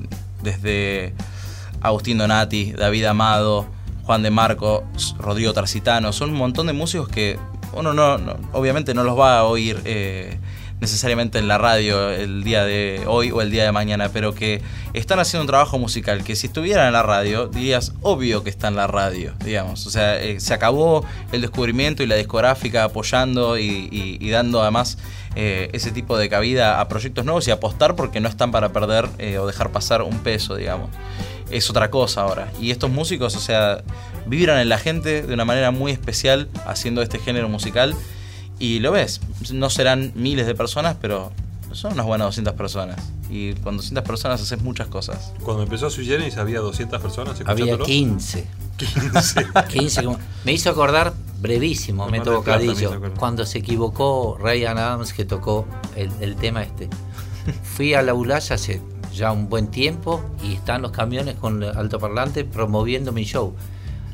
[0.42, 1.14] desde
[1.80, 3.66] Agustín Donati, David Amado,
[4.04, 4.84] Juan de Marco,
[5.18, 7.38] Rodrigo Tarcitano, son un montón de músicos que
[7.74, 10.36] uno no, no- obviamente no los va a oír eh,
[10.84, 14.60] necesariamente en la radio el día de hoy o el día de mañana, pero que
[14.92, 18.68] están haciendo un trabajo musical que si estuvieran en la radio, dirías, obvio que está
[18.68, 19.86] en la radio, digamos.
[19.86, 21.02] O sea, eh, se acabó
[21.32, 24.98] el descubrimiento y la discográfica apoyando y, dando además
[25.36, 29.08] eh, ese tipo de cabida a proyectos nuevos y apostar porque no están para perder
[29.16, 30.90] eh, o dejar pasar un peso, digamos.
[31.50, 32.52] Es otra cosa ahora.
[32.60, 33.82] Y estos músicos, o sea,
[34.26, 37.94] vibran en la gente de una manera muy especial haciendo este género musical.
[38.58, 39.20] Y lo ves,
[39.52, 41.32] no serán miles de personas, pero
[41.72, 43.00] son unas buenas 200 personas.
[43.30, 45.32] Y con 200 personas haces muchas cosas.
[45.42, 47.84] Cuando empezó Sui Generis había 200 personas Había escuchándolo.
[47.84, 48.46] 15.
[48.76, 49.46] 15.
[49.70, 53.18] 15 como- me hizo acordar, brevísimo, me me hizo bocadillo, acordar.
[53.18, 55.66] cuando se equivocó Ryan Adams que tocó
[55.96, 56.88] el, el tema este.
[57.76, 58.80] Fui a la Ulaya hace
[59.12, 63.54] ya un buen tiempo y están los camiones con altoparlante promoviendo mi show.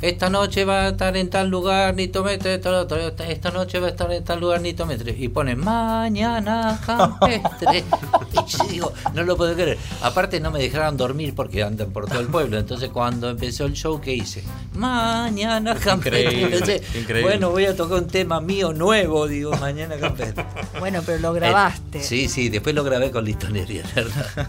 [0.03, 3.89] Esta noche va a estar en tal lugar, Nito Mestre, esta, esta- esta noche va
[3.89, 5.15] a estar en tal lugar, Nito Mestre.
[5.19, 7.85] Y pone mañana campestre.
[8.33, 9.79] y yo digo, no lo puedo creer.
[10.03, 12.59] Aparte no me dejaron dormir porque andan por todo el pueblo.
[12.59, 14.43] Entonces cuando empezó el show, ¿qué hice?
[14.75, 16.23] Mañana campestre.
[16.23, 17.23] Increíble, Entonces, increíble.
[17.23, 20.45] bueno, voy a tocar un tema mío nuevo, digo, mañana campestre.
[20.79, 21.99] Bueno, pero lo grabaste.
[21.99, 24.49] Eh, sí, sí, después lo grabé con litonería, ¿verdad?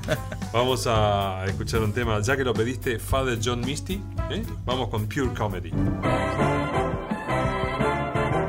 [0.54, 4.02] Vamos a escuchar un tema, ya que lo pediste, Father John Misty.
[4.30, 4.44] ¿eh?
[4.66, 5.74] Vamos con Pure Comedy.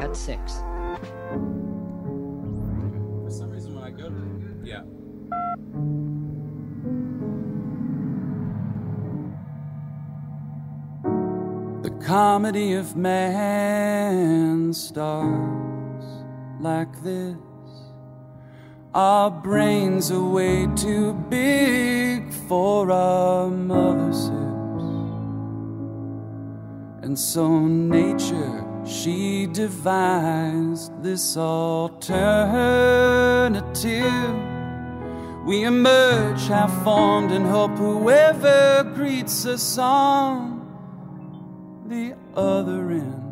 [0.04, 0.56] At six.
[3.22, 4.82] For some reason, when I go to yeah.
[11.82, 16.04] The comedy of man starts
[16.60, 17.38] like this.
[18.92, 24.51] Our brains are way too big for our mother's hips.
[27.12, 31.84] And so nature, she devised this alternative.
[35.44, 40.66] We emerge half formed and hope whoever greets us on
[41.86, 43.22] the other end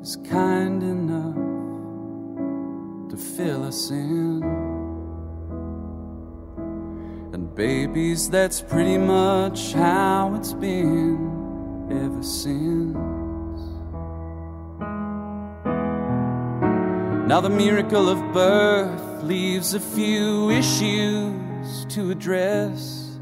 [0.00, 1.34] is kind enough
[3.10, 4.79] to fill us in.
[7.40, 12.98] And babies, that's pretty much how it's been ever since.
[17.26, 23.18] Now, the miracle of birth leaves a few issues to address.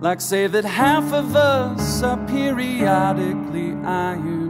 [0.00, 4.45] Like, say that half of us are periodically iron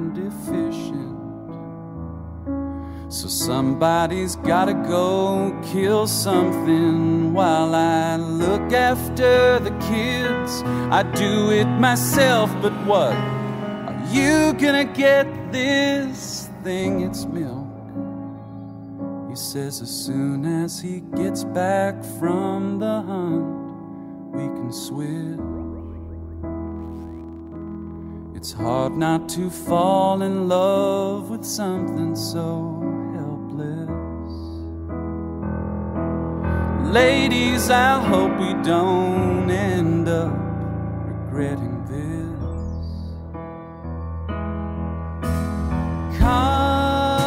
[3.16, 10.62] So, somebody's gotta go kill something while I look after the kids.
[10.93, 13.14] I do it myself, but what?
[13.14, 17.01] Are you gonna get this thing?
[17.01, 17.66] It's milk.
[19.30, 23.47] He says as soon as he gets back from the hunt,
[24.34, 25.56] we can swim.
[28.36, 32.86] It's hard not to fall in love with something so
[36.92, 40.32] Ladies, I hope we don't end up
[41.04, 42.36] regretting this.
[46.18, 47.26] Comedy.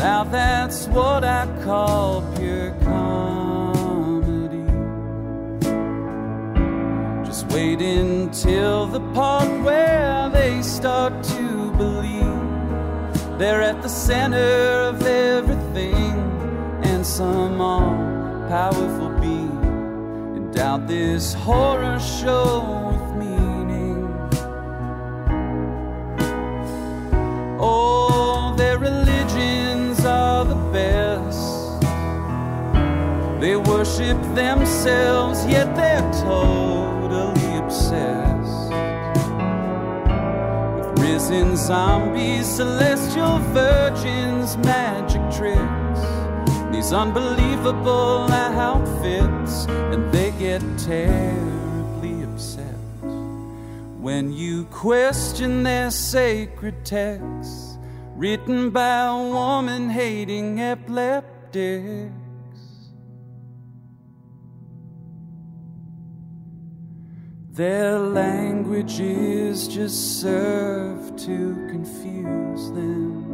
[0.00, 4.64] Now that's what I call pure comedy.
[7.26, 12.24] Just wait until the part where they start to believe
[13.38, 14.38] they're at the center
[14.90, 17.96] of everything, and some all
[18.48, 19.62] powerful being
[20.36, 24.06] endowed this horror show with meaning.
[27.60, 31.80] Oh, their religions are the best.
[33.40, 37.43] They worship themselves, yet they're totally
[41.30, 46.00] risen zombies, celestial virgins, magic tricks,
[46.70, 52.76] these unbelievable outfits, and they get terribly upset
[54.00, 57.78] when you question their sacred texts
[58.16, 62.23] written by a woman hating epileptics.
[67.54, 73.30] Their languages just serve to confuse them.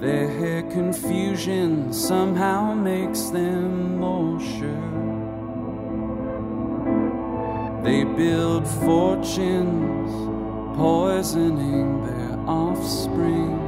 [0.00, 4.90] Their confusion somehow makes them more sure.
[7.82, 10.10] They build fortunes,
[10.78, 13.60] poisoning their offspring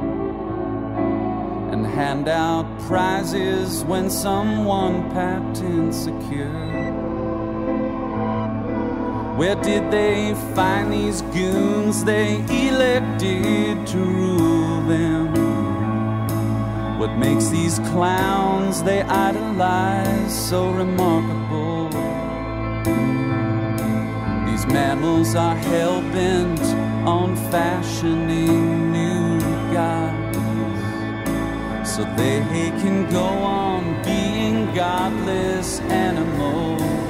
[1.73, 6.76] and hand out prizes when someone patent secure.
[9.37, 15.27] Where did they find these goons they elected to rule them?
[16.97, 21.89] What makes these clowns they idolize so remarkable?
[24.47, 26.59] These mammals are hell bent
[27.07, 29.39] on fashioning new
[29.71, 30.37] gods
[31.87, 32.39] so they
[32.81, 37.06] can go on being godless animals.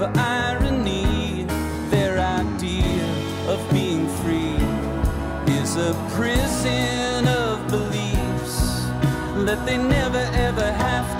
[0.00, 1.44] For irony?
[1.90, 3.04] Their idea
[3.52, 4.56] of being free
[5.60, 8.86] is a prison of beliefs
[9.44, 11.19] that they never ever have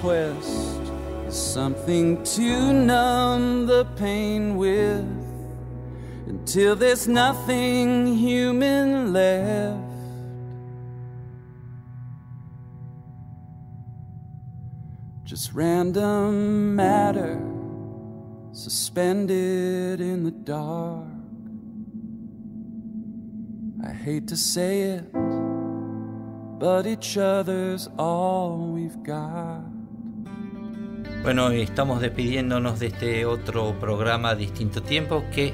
[0.00, 0.80] request
[1.26, 5.04] is something to numb the pain with
[6.26, 9.78] until there's nothing human left.
[15.24, 17.38] Just random matter
[18.52, 21.04] suspended in the dark.
[23.84, 25.12] I hate to say it,
[26.58, 29.69] but each other's all we've got.
[31.22, 35.52] Bueno, estamos despidiéndonos de este otro programa Distinto Tiempo que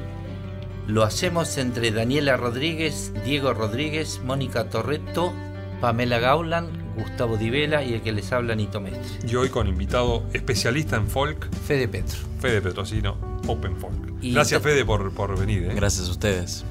[0.86, 5.32] lo hacemos entre Daniela Rodríguez, Diego Rodríguez, Mónica Torreto,
[5.80, 9.28] Pamela Gaulan, Gustavo Divela y el que les habla Nito Mestre.
[9.28, 12.18] Y hoy con invitado especialista en folk, Fede Petro.
[12.40, 13.16] Fede Petrosino,
[13.48, 14.14] Open Folk.
[14.22, 15.64] Y Gracias, Fede, por, por venir.
[15.64, 15.72] ¿eh?
[15.74, 16.64] Gracias a ustedes.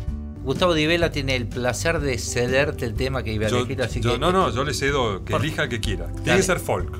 [0.45, 4.13] Gustavo Divela tiene el placer de cederte el tema que iba a elegir, así yo-
[4.13, 6.05] que no, no, yo le cedo que Por- elija el que quiera.
[6.07, 6.37] Tiene Dale.
[6.39, 6.95] que ser folk.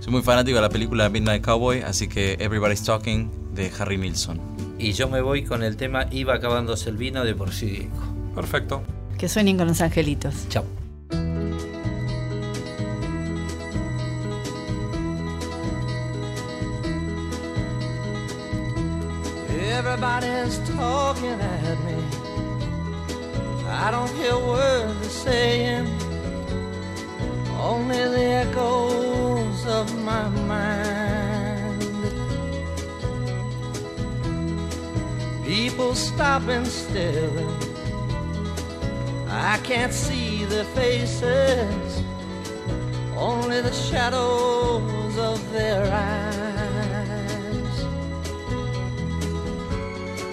[0.00, 4.40] Soy muy fanático de la película Midnight Cowboy, así que Everybody's Talking de Harry Nilsson.
[4.78, 7.88] Y yo me voy con el tema Iba acabándose el vino de Porfirio.
[8.34, 8.82] Perfecto.
[9.18, 10.46] Que sueñen con los angelitos.
[10.48, 10.64] Chao.
[19.48, 22.03] Everybody's talking at me.
[23.76, 25.86] I don't hear words they're saying,
[27.60, 31.82] only the echoes of my mind.
[35.44, 37.50] People stop and staring.
[39.28, 42.02] I can't see their faces,
[43.16, 47.76] only the shadows of their eyes.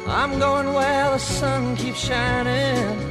[0.08, 3.11] I'm going where the sun keeps shining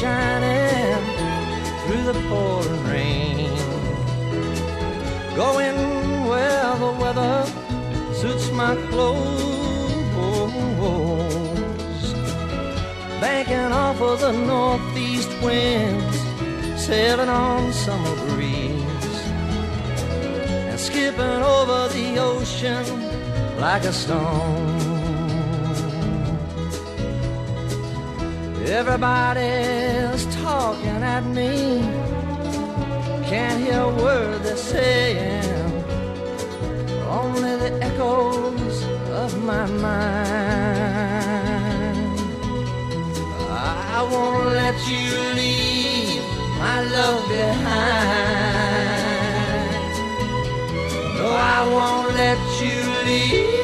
[0.00, 1.02] shining
[1.82, 3.50] through the pouring rain.
[5.34, 5.78] Going
[6.28, 7.36] where the weather
[8.14, 9.48] suits my clothes.
[13.20, 16.18] Banking off of the northeast winds,
[16.80, 19.18] sailing on summer breeze,
[20.70, 22.86] and skipping over the ocean
[23.58, 24.77] like a stone.
[28.70, 31.80] Everybody's talking at me.
[33.24, 35.42] Can't hear a word they're saying.
[37.08, 38.84] Only the echoes
[39.24, 39.88] of my mind.
[43.50, 46.22] I won't let you leave
[46.58, 48.68] my love behind.
[51.16, 52.76] No, I won't let you
[53.06, 53.57] leave.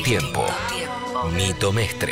[0.00, 0.44] Tiempo.
[1.32, 2.11] Mito Mestre.